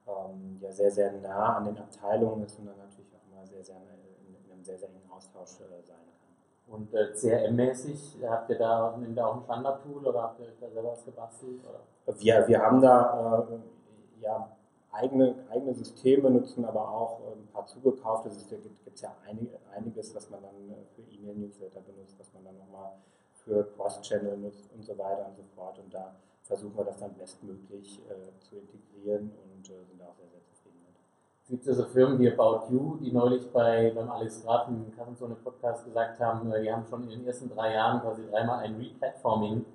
[0.07, 3.63] ähm, ja sehr, sehr nah an den Abteilungen ist und dann natürlich auch immer sehr,
[3.63, 6.75] sehr in, in einem sehr, sehr engen Austausch äh, sein kann.
[6.75, 10.69] Und äh, CRM-mäßig, habt ihr da, nehmt ihr auch ein Standard-Tool oder habt ihr da
[10.69, 11.61] selber was gebastelt?
[11.63, 12.17] Oder?
[12.19, 13.47] Wir, wir haben da
[14.21, 14.49] ja,
[14.95, 18.61] eigene, eigene Systeme nutzen, aber auch ähm, ein paar zugekaufte Systeme.
[18.61, 22.57] Gibt es ja einige, einiges, was man dann äh, für E-Mail-Newsletter benutzt, was man dann
[22.57, 22.93] nochmal
[23.43, 25.77] für Cross-Channel nutzt und so weiter und so fort.
[25.79, 30.27] Und da versuchen wir das dann bestmöglich äh, zu integrieren und äh, sind auch sehr,
[30.29, 30.95] sehr zufrieden mit.
[31.43, 35.35] Es gibt also Firmen wie About You, die neulich bei, beim Alex Graf im Kassenzone
[35.35, 38.75] Podcast gesagt haben, äh, die haben schon in den ersten drei Jahren quasi dreimal ein
[38.75, 39.65] Replatforming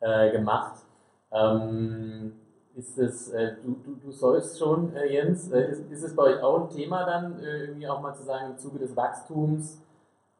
[0.00, 0.82] äh, gemacht.
[1.32, 2.32] Ähm,
[2.74, 6.22] ist es, äh, du, du, du sollst schon, äh, Jens, äh, ist, ist es bei
[6.22, 9.78] euch auch ein Thema dann, äh, irgendwie auch mal zu sagen, im Zuge des Wachstums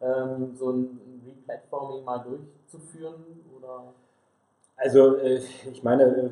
[0.00, 3.24] ähm, so ein, Replatforming mal durchzuführen?
[3.56, 3.92] Oder?
[4.76, 6.30] Also äh, ich meine, äh,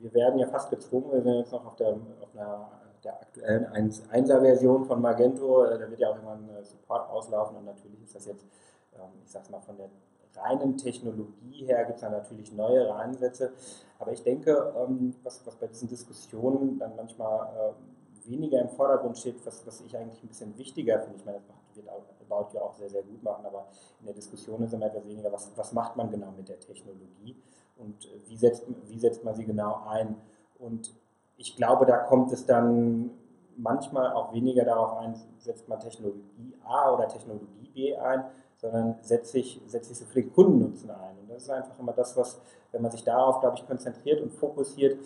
[0.00, 2.70] wir werden ja fast gezwungen, wir sind jetzt noch auf der, auf einer,
[3.04, 8.02] der aktuellen 1er-Version von Magento, da wird ja auch immer ein Support auslaufen und natürlich
[8.02, 8.44] ist das jetzt,
[8.94, 9.88] ähm, ich sag's mal, von der
[10.36, 13.52] reinen Technologie her gibt es da natürlich neuere Ansätze.
[13.98, 19.18] Aber ich denke, ähm, was, was bei diesen Diskussionen dann manchmal äh, weniger im Vordergrund
[19.18, 21.88] steht, was, was ich eigentlich ein bisschen wichtiger finde, ich meine, das wird
[22.30, 23.66] About ja auch sehr, sehr gut machen, aber
[23.98, 27.36] in der Diskussion ist immer etwas weniger, was, was macht man genau mit der Technologie
[27.76, 30.16] und äh, wie setzt, wie setzt man sie genau ein.
[30.58, 30.94] Und
[31.36, 33.10] ich glaube, da kommt es dann
[33.56, 38.24] manchmal auch weniger darauf ein, setzt man Technologie A oder Technologie B ein,
[38.60, 41.18] sondern setze ich, setze ich sie für den Kundennutzen ein.
[41.20, 42.40] Und das ist einfach immer das, was,
[42.72, 44.98] wenn man sich darauf, glaube ich, konzentriert und fokussiert,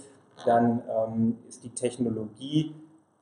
[0.45, 2.75] dann ähm, ist die Technologie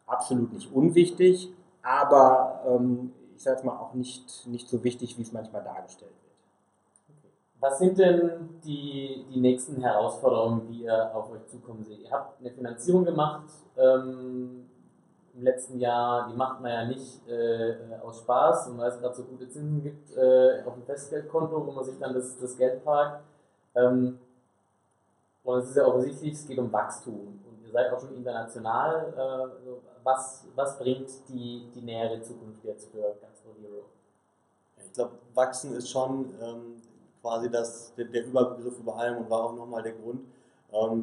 [0.06, 1.52] absolut nicht unwichtig,
[1.82, 6.10] aber ähm, ich sage es mal auch nicht, nicht so wichtig, wie es manchmal dargestellt
[6.10, 6.22] wird.
[7.60, 12.00] Was sind denn die, die nächsten Herausforderungen, die ihr auf euch zukommen seht?
[12.00, 13.44] Ihr habt eine Finanzierung gemacht
[13.76, 14.68] ähm,
[15.34, 19.14] im letzten Jahr, die macht man ja nicht äh, aus Spaß und weil es gerade
[19.14, 22.84] so gute Zinsen gibt äh, auf dem Festgeldkonto, wo man sich dann das, das Geld
[22.84, 23.22] parkt.
[23.74, 24.18] Ähm,
[25.44, 27.40] und es ist ja offensichtlich, es geht um Wachstum.
[27.48, 29.12] Und ihr seid auch schon international.
[29.16, 29.70] Äh,
[30.04, 33.84] was, was bringt die, die nähere Zukunft jetzt für Gastro Hero?
[34.76, 36.82] Ich glaube, wachsen ist schon ähm,
[37.20, 40.20] quasi das, der, der, Überbegriff über allem und war auch nochmal der Grund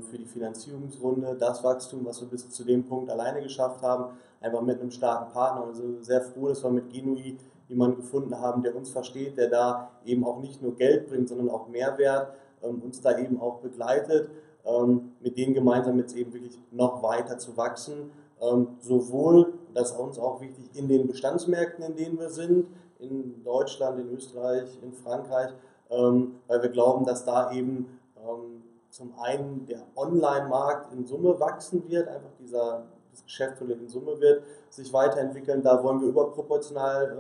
[0.02, 1.38] für die Finanzierungsrunde.
[1.40, 5.32] Das Wachstum, was wir bis zu dem Punkt alleine geschafft haben, einfach mit einem starken
[5.32, 5.66] Partner.
[5.66, 9.92] Also sehr froh, dass wir mit Genui jemanden gefunden haben, der uns versteht, der da
[10.04, 14.32] eben auch nicht nur Geld bringt, sondern auch Mehrwert, ähm, uns da eben auch begleitet,
[14.66, 18.12] ähm, mit denen gemeinsam jetzt eben wirklich noch weiter zu wachsen
[18.42, 22.68] ähm, sowohl, das ist uns auch wichtig, in den Bestandsmärkten, in denen wir sind,
[23.00, 25.52] in Deutschland, in Österreich, in Frankreich,
[25.90, 28.59] ähm, weil wir glauben, dass da eben ähm,
[28.90, 34.44] zum einen der Online-Markt in Summe wachsen wird, einfach dieser, das Geschäftsmodell in Summe wird
[34.70, 35.62] sich weiterentwickeln.
[35.62, 37.16] Da wollen wir überproportional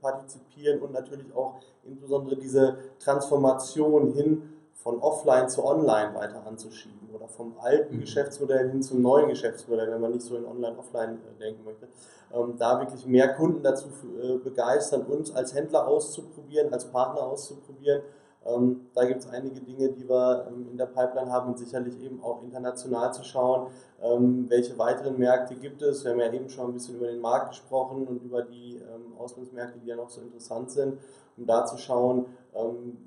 [0.00, 7.26] partizipieren und natürlich auch insbesondere diese Transformation hin von offline zu online weiter anzuschieben oder
[7.26, 8.00] vom alten mhm.
[8.00, 11.88] Geschäftsmodell hin zum neuen Geschäftsmodell, wenn man nicht so in online-offline äh, denken möchte,
[12.34, 13.86] ähm, da wirklich mehr Kunden dazu
[14.22, 18.02] äh, begeistern, uns als Händler auszuprobieren, als Partner auszuprobieren.
[18.46, 21.98] Ähm, da gibt es einige Dinge, die wir ähm, in der Pipeline haben und sicherlich
[22.02, 23.68] eben auch international zu schauen,
[24.02, 26.04] ähm, welche weiteren Märkte gibt es.
[26.04, 29.16] Wir haben ja eben schon ein bisschen über den Markt gesprochen und über die ähm,
[29.18, 30.98] Auslandsmärkte, die ja noch so interessant sind,
[31.38, 32.98] um da zu schauen, ähm,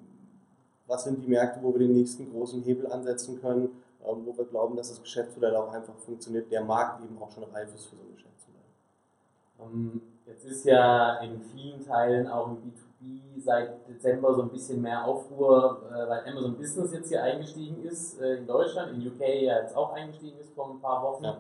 [0.88, 3.70] was sind die Märkte, wo wir den nächsten großen Hebel ansetzen können,
[4.06, 7.44] ähm, wo wir glauben, dass das Geschäftsmodell auch einfach funktioniert, der Markt eben auch schon
[7.44, 10.02] reif ist für so ein Geschäftsmodell.
[10.26, 15.06] Jetzt ist ja in vielen Teilen auch im B2B seit Dezember so ein bisschen mehr
[15.06, 19.60] Aufruhr, äh, weil Amazon Business jetzt hier eingestiegen ist äh, in Deutschland, in UK ja
[19.60, 21.24] jetzt auch eingestiegen ist vor ein paar Wochen.
[21.24, 21.38] Ja.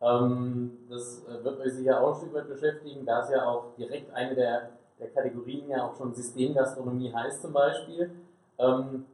[0.00, 3.74] Ähm, das äh, wird euch sicher auch ein Stück weit beschäftigen, da es ja auch
[3.76, 8.10] direkt eine der, der Kategorien ja auch schon Systemgastronomie heißt zum Beispiel.
[8.58, 9.06] Ähm,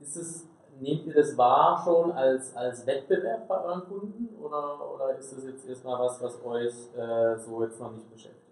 [0.00, 0.46] ist es,
[0.80, 5.44] nehmt ihr das wahr schon als, als Wettbewerb bei euren Kunden oder, oder ist das
[5.44, 8.43] jetzt erstmal was, was euch äh, so jetzt noch nicht beschäftigt?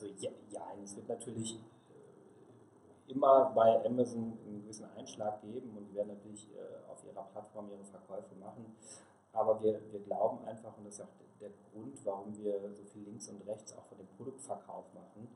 [0.00, 5.86] Also ja, ja es wird natürlich äh, immer bei Amazon einen gewissen Einschlag geben und
[5.86, 8.76] die werden natürlich äh, auf ihrer Plattform ihre Verkäufe machen.
[9.32, 11.08] Aber wir, wir glauben einfach, und das ist auch
[11.40, 15.28] der Grund, warum wir so viel links und rechts auch von dem Produktverkauf machen,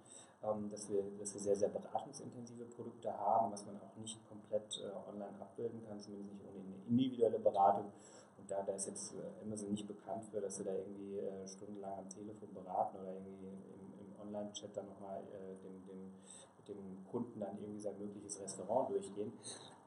[0.45, 4.81] ähm, dass, wir, dass wir sehr, sehr beratungsintensive Produkte haben, was man auch nicht komplett
[4.81, 7.93] äh, online abbilden kann, zumindest nicht ohne eine individuelle Beratung.
[8.39, 12.09] Und da, da ist jetzt Amazon nicht bekannt für, dass sie da irgendwie stundenlang am
[12.09, 13.53] Telefon beraten oder irgendwie
[14.23, 16.13] Online-Chat dann nochmal äh, dem, dem,
[16.59, 19.33] mit dem Kunden dann irgendwie sein mögliches Restaurant durchgehen.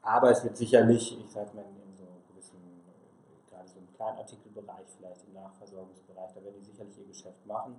[0.02, 2.56] Aber es wird sicherlich, ich sag mal, in, so gewissen,
[2.86, 7.78] äh, gerade so im Kleinartikelbereich, vielleicht im Nachversorgungsbereich, da werden die sicherlich ihr Geschäft machen.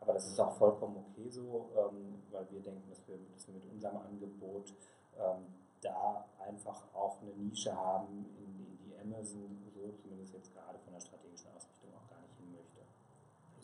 [0.00, 3.54] Aber das ist auch vollkommen okay so, ähm, weil wir denken, dass wir, dass wir
[3.54, 4.72] mit unserem Angebot
[5.18, 5.46] ähm,
[5.80, 10.92] da einfach auch eine Nische haben, in, in die Amazon so zumindest jetzt gerade von
[10.92, 12.80] der strategischen Ausrichtung auch gar nicht hin möchte.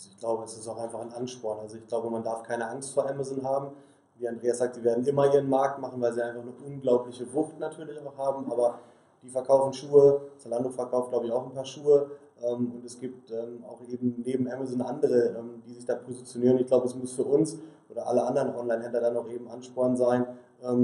[0.02, 1.60] Also ich glaube, es ist auch einfach ein Ansporn.
[1.60, 3.68] Also ich glaube, man darf keine Angst vor Amazon haben.
[4.16, 7.60] Wie Andreas sagt, sie werden immer ihren Markt machen, weil sie einfach eine unglaubliche Wucht
[7.60, 8.50] natürlich auch haben.
[8.50, 8.80] Aber
[9.22, 12.10] die verkaufen Schuhe, Zalando verkauft glaube ich auch ein paar Schuhe.
[12.42, 16.58] Ähm, und es gibt ähm, auch eben neben Amazon andere, ähm, die sich da positionieren.
[16.58, 20.26] Ich glaube, es muss für uns oder alle anderen Online-Händler dann auch eben Ansporn sein,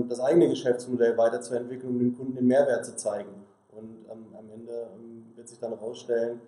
[0.08, 3.30] das eigene Geschäftsmodell weiterzuentwickeln, um dem Kunden den Mehrwert zu zeigen.
[3.70, 4.88] Und am Ende
[5.34, 6.40] wird sich dann herausstellen,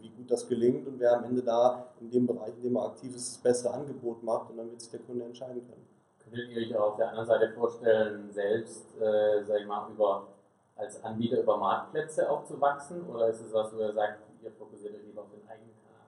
[0.00, 2.86] wie gut das gelingt und wer am Ende da in dem Bereich, in dem er
[2.86, 5.86] aktiv ist, das beste Angebot macht und dann wird sich der Kunde entscheiden können.
[6.22, 10.28] Könntet ihr euch auch auf der anderen Seite vorstellen, selbst, äh, sag ich mal, über,
[10.76, 13.02] als Anbieter über Marktplätze auch zu wachsen?
[13.08, 16.06] Oder ist es was, wo ihr sagt, ihr fokussiert euch lieber auf den eigenen Kanal?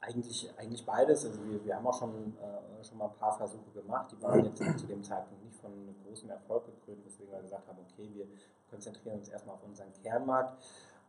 [0.00, 1.24] Eigentlich, eigentlich beides.
[1.24, 4.44] Also wir, wir haben auch schon, äh, schon mal ein paar Versuche gemacht, die waren
[4.44, 5.72] jetzt zu dem Zeitpunkt nicht von
[6.06, 8.26] großem Erfolg gekrönt, weswegen wir gesagt haben, okay, wir
[8.70, 10.62] konzentrieren uns erstmal auf unseren Kernmarkt.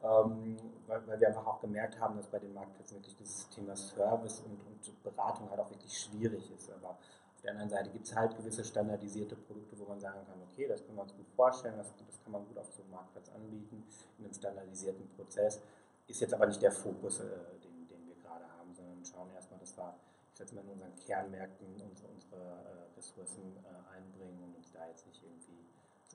[0.03, 4.41] Ähm, weil, wir einfach auch gemerkt haben, dass bei den Marktplätzen wirklich dieses Thema Service
[4.41, 6.71] und, und Beratung halt auch wirklich schwierig ist.
[6.71, 10.41] Aber auf der anderen Seite gibt es halt gewisse standardisierte Produkte, wo man sagen kann,
[10.51, 12.91] okay, das können wir uns gut vorstellen, das, das kann man gut auf so einem
[12.91, 13.83] Marktplatz anbieten,
[14.19, 15.61] in einem standardisierten Prozess.
[16.07, 17.23] Ist jetzt aber nicht der Fokus, äh,
[17.63, 19.95] den, den wir gerade haben, sondern schauen erstmal, dass wir,
[20.33, 24.87] ich jetzt mal in unseren Kernmärkten unsere, unsere äh, Ressourcen äh, einbringen und uns da
[24.87, 25.65] jetzt nicht irgendwie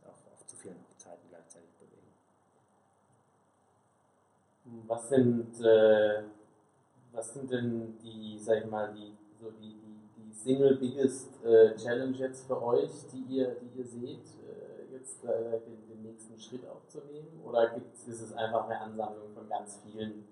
[0.06, 1.81] auf, auf zu vielen Hochzeiten gleichzeitig.
[4.86, 6.22] Was sind, äh,
[7.12, 11.74] was sind denn die, sag ich mal, die, so die, die, die single biggest äh,
[11.76, 16.38] Challenge jetzt für euch, die ihr, die ihr seht, äh, jetzt äh, den, den, nächsten
[16.38, 17.40] Schritt aufzunehmen?
[17.44, 20.26] Oder gibt's, ist es einfach eine Ansammlung von ganz vielen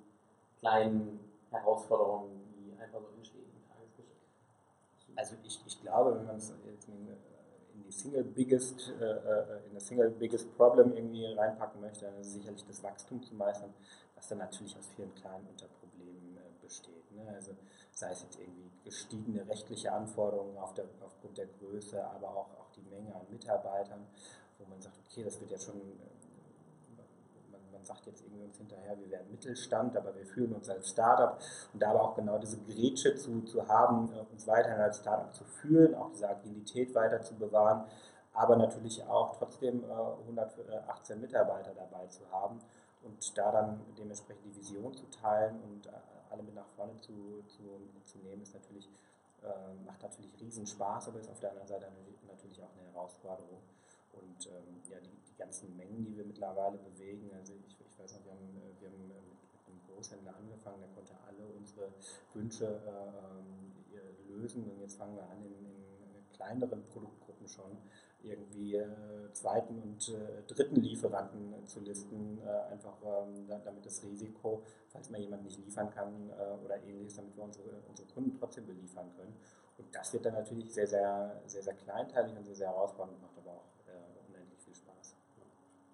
[0.58, 1.20] kleinen
[1.50, 3.50] Herausforderungen, die einfach so entstehen?
[5.20, 7.08] Also ich, ich glaube, wenn man es jetzt in,
[7.74, 12.18] in die Single Biggest, äh, äh, in das Single Biggest Problem irgendwie reinpacken möchte, dann
[12.18, 13.74] ist es sicherlich das Wachstum zu meistern,
[14.20, 17.10] was dann natürlich aus vielen kleinen Unterproblemen äh, besteht.
[17.12, 17.26] Ne?
[17.34, 17.52] Also
[17.92, 22.70] sei es jetzt irgendwie gestiegene rechtliche Anforderungen auf der, aufgrund der Größe, aber auch, auch
[22.76, 24.06] die Menge an Mitarbeitern,
[24.58, 25.80] wo man sagt, okay, das wird ja schon
[27.72, 31.38] man sagt jetzt irgendwie uns hinterher, wir werden Mittelstand, aber wir fühlen uns als Startup
[31.72, 35.34] und da aber auch genau diese Grätsche zu, zu haben, äh, uns weiterhin als Startup
[35.34, 37.84] zu fühlen, auch diese Agilität weiter zu bewahren,
[38.34, 42.60] aber natürlich auch trotzdem 118 äh, Mitarbeiter dabei zu haben
[43.02, 45.90] und da dann dementsprechend die Vision zu teilen und äh,
[46.30, 47.62] alle mit nach vorne zu, zu,
[48.04, 48.88] zu nehmen, ist natürlich,
[49.42, 51.86] äh, macht natürlich riesen Spaß, aber ist auf der anderen Seite
[52.26, 53.60] natürlich auch eine Herausforderung.
[54.12, 58.14] Und ähm, ja, die, die, ganzen Mengen, die wir mittlerweile bewegen, also ich, ich weiß
[58.14, 61.92] noch, wir haben, äh, wir haben mit einem Großhändler angefangen, der konnte alle unsere
[62.34, 67.76] Wünsche äh, lösen und jetzt fangen wir an, in, in kleineren Produktgruppen schon
[68.22, 68.86] irgendwie äh,
[69.32, 75.10] zweiten und äh, dritten Lieferanten äh, zu listen, äh, einfach ähm, damit das Risiko, falls
[75.10, 79.10] mal jemand nicht liefern kann äh, oder ähnliches, damit wir unsere, unsere Kunden trotzdem beliefern
[79.16, 79.34] können.
[79.78, 83.38] Und das wird dann natürlich sehr, sehr, sehr, sehr kleinteilig und sehr, sehr herausfordernd, macht
[83.38, 83.70] aber auch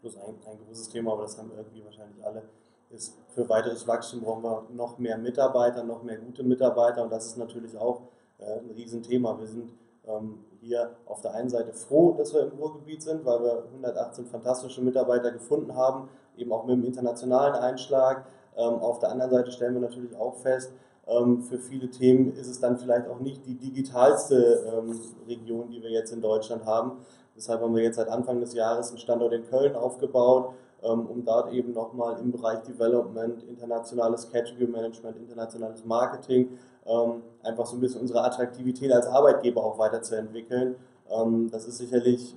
[0.07, 2.43] plus ein, ein großes Thema, aber das haben irgendwie wahrscheinlich alle,
[2.91, 7.27] ist, für weiteres Wachstum brauchen wir noch mehr Mitarbeiter, noch mehr gute Mitarbeiter und das
[7.27, 8.03] ist natürlich auch
[8.39, 9.39] äh, ein Riesenthema.
[9.39, 9.72] Wir sind
[10.07, 14.27] ähm, hier auf der einen Seite froh, dass wir im Ruhrgebiet sind, weil wir 118
[14.27, 18.27] fantastische Mitarbeiter gefunden haben, eben auch mit dem internationalen Einschlag.
[18.57, 20.73] Ähm, auf der anderen Seite stellen wir natürlich auch fest,
[21.07, 25.83] ähm, für viele Themen ist es dann vielleicht auch nicht die digitalste ähm, Region, die
[25.83, 26.99] wir jetzt in Deutschland haben.
[27.37, 30.55] Deshalb haben wir jetzt seit Anfang des Jahres einen Standort in Köln aufgebaut,
[30.91, 36.51] um dort eben nochmal im Bereich Development, internationales Category Management, internationales Marketing
[36.87, 40.76] ähm, einfach so ein bisschen unsere Attraktivität als Arbeitgeber auch weiterzuentwickeln.
[41.11, 42.34] Ähm, das ist sicherlich,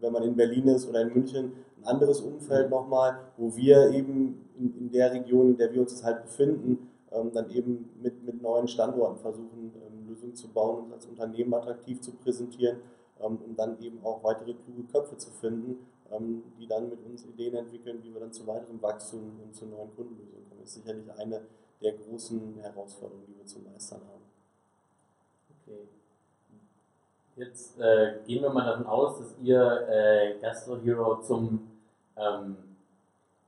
[0.00, 4.48] wenn man in Berlin ist oder in München, ein anderes Umfeld nochmal, wo wir eben
[4.58, 6.88] in, der Region, in der wir uns halt befinden,
[7.34, 9.72] dann eben mit, mit neuen Standorten versuchen,
[10.08, 12.76] Lösungen zu bauen und als Unternehmen attraktiv zu präsentieren
[13.22, 17.24] ähm, um dann eben auch weitere kluge Köpfe zu finden, ähm, die dann mit uns
[17.24, 20.60] Ideen entwickeln, wie wir dann zu weiterem Wachstum und zu neuen Kundenlösungen kommen.
[20.60, 21.42] Das ist sicherlich eine
[21.80, 24.22] der großen Herausforderungen, die wir zu meistern haben.
[25.62, 25.88] Okay.
[27.36, 31.70] Jetzt äh, gehen wir mal davon aus, dass ihr äh, Gastro Hero zum
[32.16, 32.56] ähm,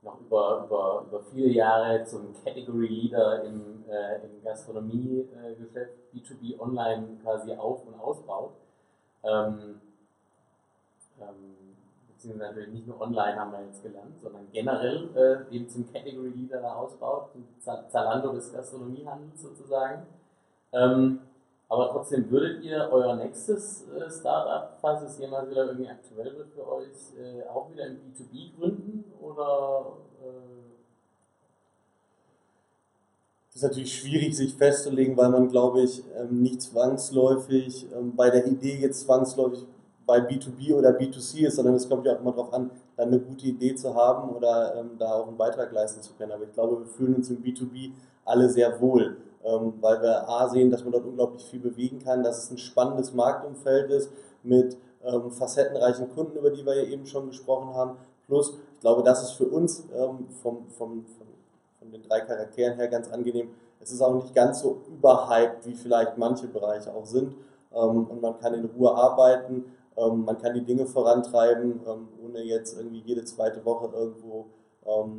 [0.05, 7.17] noch über, über, über viele Jahre zum Category Leader im, äh, im Gastronomiegeschäft B2B online
[7.23, 8.53] quasi auf- und ausbaut.
[9.23, 9.81] Ähm,
[11.19, 11.64] ähm,
[12.25, 16.29] beziehungsweise natürlich nicht nur online haben wir jetzt gelernt, sondern generell äh, eben zum Category
[16.29, 20.03] Leader ausbaut, zum Zalando des Gastronomiehandels sozusagen.
[20.73, 21.19] Ähm,
[21.67, 26.49] aber trotzdem würdet ihr euer nächstes äh, Startup, falls es jemals wieder irgendwie aktuell wird
[26.49, 26.87] für euch,
[27.19, 30.65] äh, auch wieder im B2B gründen oder äh,
[33.47, 38.29] das ist natürlich schwierig, sich festzulegen, weil man, glaube ich, ähm, nicht zwangsläufig ähm, bei
[38.29, 39.65] der Idee jetzt zwangsläufig
[40.05, 43.19] bei B2B oder B2C ist, sondern es kommt ja auch immer darauf an, dann eine
[43.19, 46.31] gute Idee zu haben oder ähm, da auch einen Beitrag leisten zu können.
[46.31, 47.91] Aber ich glaube, wir fühlen uns im B2B
[48.23, 52.23] alle sehr wohl, ähm, weil wir A sehen, dass man dort unglaublich viel bewegen kann,
[52.23, 54.11] dass es ein spannendes Marktumfeld ist
[54.43, 57.97] mit ähm, facettenreichen Kunden, über die wir ja eben schon gesprochen haben.
[58.27, 61.27] Plus, ich glaube, das ist für uns ähm, vom, vom, vom
[61.85, 63.49] von den drei Charakteren her ganz angenehm.
[63.79, 67.35] Es ist auch nicht ganz so überhyped, wie vielleicht manche Bereiche auch sind.
[67.73, 69.65] Ähm, und man kann in Ruhe arbeiten,
[69.97, 74.47] ähm, man kann die Dinge vorantreiben, ähm, ohne jetzt irgendwie jede zweite Woche irgendwo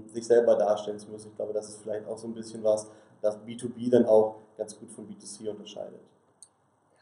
[0.06, 1.30] sich selber darstellen zu müssen.
[1.30, 2.86] Ich glaube, das ist vielleicht auch so ein bisschen was,
[3.20, 5.98] das B2B dann auch ganz gut von B2C unterscheidet.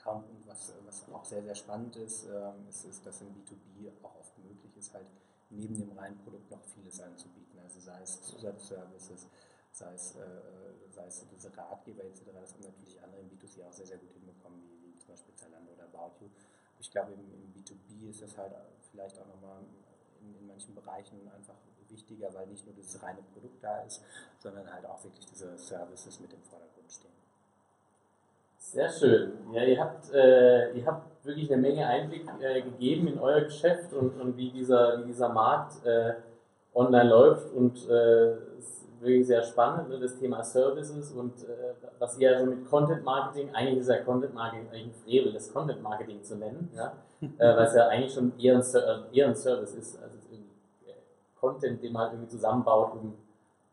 [0.03, 2.27] Ja, und was, was auch sehr, sehr spannend ist,
[2.67, 5.05] ist, ist, dass im B2B auch oft möglich ist, halt
[5.51, 7.59] neben dem reinen Produkt noch vieles anzubieten.
[7.63, 9.29] Also sei es Zusatzservices,
[9.71, 13.73] sei es, äh, sei es diese Ratgeber etc., das haben natürlich andere im B2C auch
[13.73, 16.29] sehr, sehr gut hinbekommen, wie, wie zum Beispiel Zalando oder About You.
[16.81, 18.53] Ich glaube, im, im, B2B ist das halt
[18.91, 19.63] vielleicht auch nochmal
[20.21, 21.55] in, in manchen Bereichen einfach
[21.89, 24.03] wichtiger, weil nicht nur das reine Produkt da ist,
[24.39, 27.11] sondern halt auch wirklich diese Services mit im Vordergrund stehen.
[28.59, 29.33] Sehr schön.
[29.53, 33.93] Ja, ihr habt, äh, ihr habt wirklich eine Menge Einblick äh, gegeben in euer Geschäft
[33.93, 36.15] und, und wie, dieser, wie dieser Markt äh,
[36.75, 38.37] online läuft und äh,
[39.05, 43.51] wirklich sehr spannend, ne, das Thema Services und äh, was ihr also mit Content Marketing,
[43.55, 46.93] eigentlich ist ja Content Marketing eigentlich ein Frevel, das Content Marketing zu nennen, ja?
[47.21, 48.65] äh, was ja eigentlich schon eher ein,
[49.13, 50.93] eher ein Service ist, also äh,
[51.39, 53.15] Content, den man irgendwie zusammenbaut, um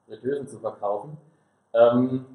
[0.08, 1.18] Fritteusen zu verkaufen.
[1.74, 2.26] Ähm,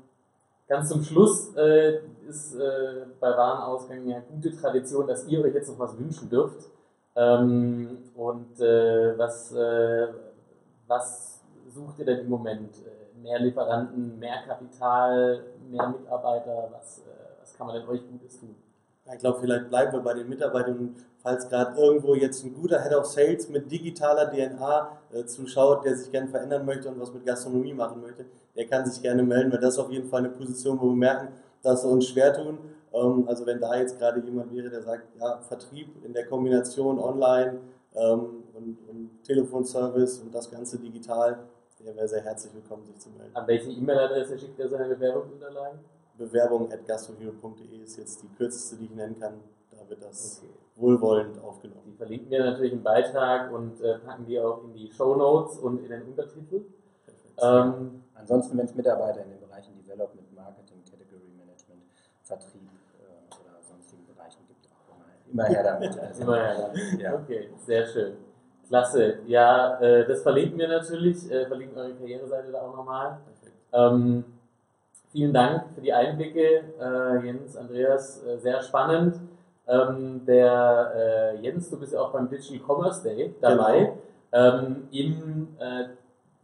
[0.67, 5.69] ganz zum Schluss äh, ist äh, bei Warenausgang ja gute Tradition, dass ihr euch jetzt
[5.69, 6.71] noch was wünschen dürft.
[7.15, 9.55] Ähm, und äh, was,
[10.87, 11.36] was
[11.77, 12.70] sucht ihr denn im Moment?
[12.79, 16.70] Äh, mehr Lieferanten, mehr Kapital, mehr Mitarbeiter?
[16.72, 17.03] Was, äh,
[17.41, 18.55] was kann man denn euch Gutes tun?
[19.12, 20.97] Ich glaube, vielleicht bleiben wir bei den Mitarbeitern.
[21.18, 25.97] Falls gerade irgendwo jetzt ein guter Head of Sales mit digitaler DNA äh, zuschaut, der
[25.97, 28.24] sich gerne verändern möchte und was mit Gastronomie machen möchte,
[28.57, 30.97] der kann sich gerne melden, weil das ist auf jeden Fall eine Position, wo wir
[30.97, 31.29] merken,
[31.62, 32.59] dass wir uns schwer tun.
[32.93, 36.99] Ähm, also wenn da jetzt gerade jemand wäre, der sagt, ja, Vertrieb in der Kombination
[36.99, 37.59] online
[37.95, 41.39] ähm, und, und Telefonservice und das Ganze digital,
[41.87, 43.34] der wäre sehr herzlich willkommen, sich zu melden.
[43.34, 45.78] An welche E-Mail-Adresse schickt er seine Bewerbungsunterlagen?
[46.18, 49.34] Bewerbung at gastrohero.de ist jetzt die kürzeste, die ich nennen kann.
[49.70, 50.51] Da wird das okay.
[50.76, 51.82] wohlwollend aufgenommen.
[51.87, 55.59] Die verlinken wir natürlich im Beitrag und äh, packen die auch in die Show Notes
[55.59, 56.62] und in den Untertitel.
[57.41, 61.82] Ähm, Ansonsten, wenn es Mitarbeiter in den Bereichen Development, Marketing, Category Management,
[62.22, 62.68] Vertrieb
[62.99, 65.97] äh, oder sonstigen Bereichen gibt, auch immer, immer her damit.
[66.01, 67.01] Also, immer her damit.
[67.01, 67.14] Ja.
[67.14, 68.16] Okay, sehr schön.
[68.69, 69.19] Klasse.
[69.27, 71.31] Ja, äh, das verlinken wir natürlich.
[71.31, 73.19] Äh, verlinken eure Karriereseite da auch nochmal.
[73.73, 74.25] Ähm,
[75.17, 79.17] Vielen Dank für die Einblicke, äh, Jens, Andreas, äh, sehr spannend.
[79.67, 83.95] Ähm, der äh, Jens, du bist ja auch beim Digital Commerce Day dabei.
[84.31, 84.59] Genau.
[84.59, 85.85] Ähm, im, äh,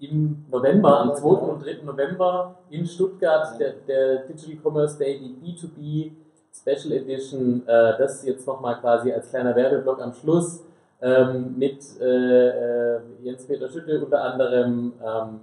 [0.06, 1.20] Im November, am 2.
[1.20, 1.52] Genau.
[1.52, 1.82] und 3.
[1.84, 6.12] November in Stuttgart, der, der Digital Commerce Day, die B2B
[6.54, 7.62] Special Edition.
[7.66, 10.62] Das jetzt nochmal quasi als kleiner Werbeblock am Schluss
[11.02, 14.92] ähm, mit äh, Jens-Peter Schütte unter anderem.
[15.04, 15.40] Ähm,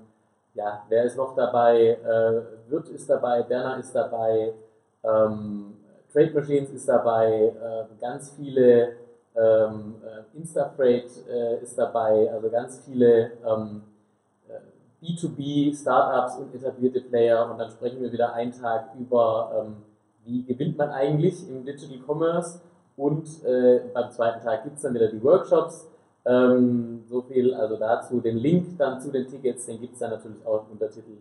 [0.53, 1.97] ja, wer ist noch dabei?
[2.03, 4.53] Äh, Wirt ist dabei, Berner ist dabei,
[5.03, 5.75] ähm,
[6.11, 8.93] Trade Machines ist dabei, äh, ganz viele
[9.35, 13.83] ähm, äh, Instafreight äh, ist dabei, also ganz viele ähm,
[14.47, 19.77] äh, B2B Startups und etablierte Player und dann sprechen wir wieder einen Tag über, ähm,
[20.25, 22.59] wie gewinnt man eigentlich im Digital Commerce
[22.99, 25.87] und äh, beim zweiten Tag gibt es dann wieder die Workshops
[26.25, 28.19] ähm, so viel also dazu.
[28.19, 31.17] Den Link dann zu den Tickets, den gibt es dann natürlich auch im Untertitel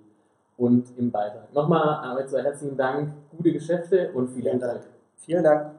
[0.56, 1.52] und im Beitrag.
[1.54, 4.80] Nochmal zwei herzlichen Dank, gute Geschäfte und vielen Dank.
[5.16, 5.70] Vielen Dank.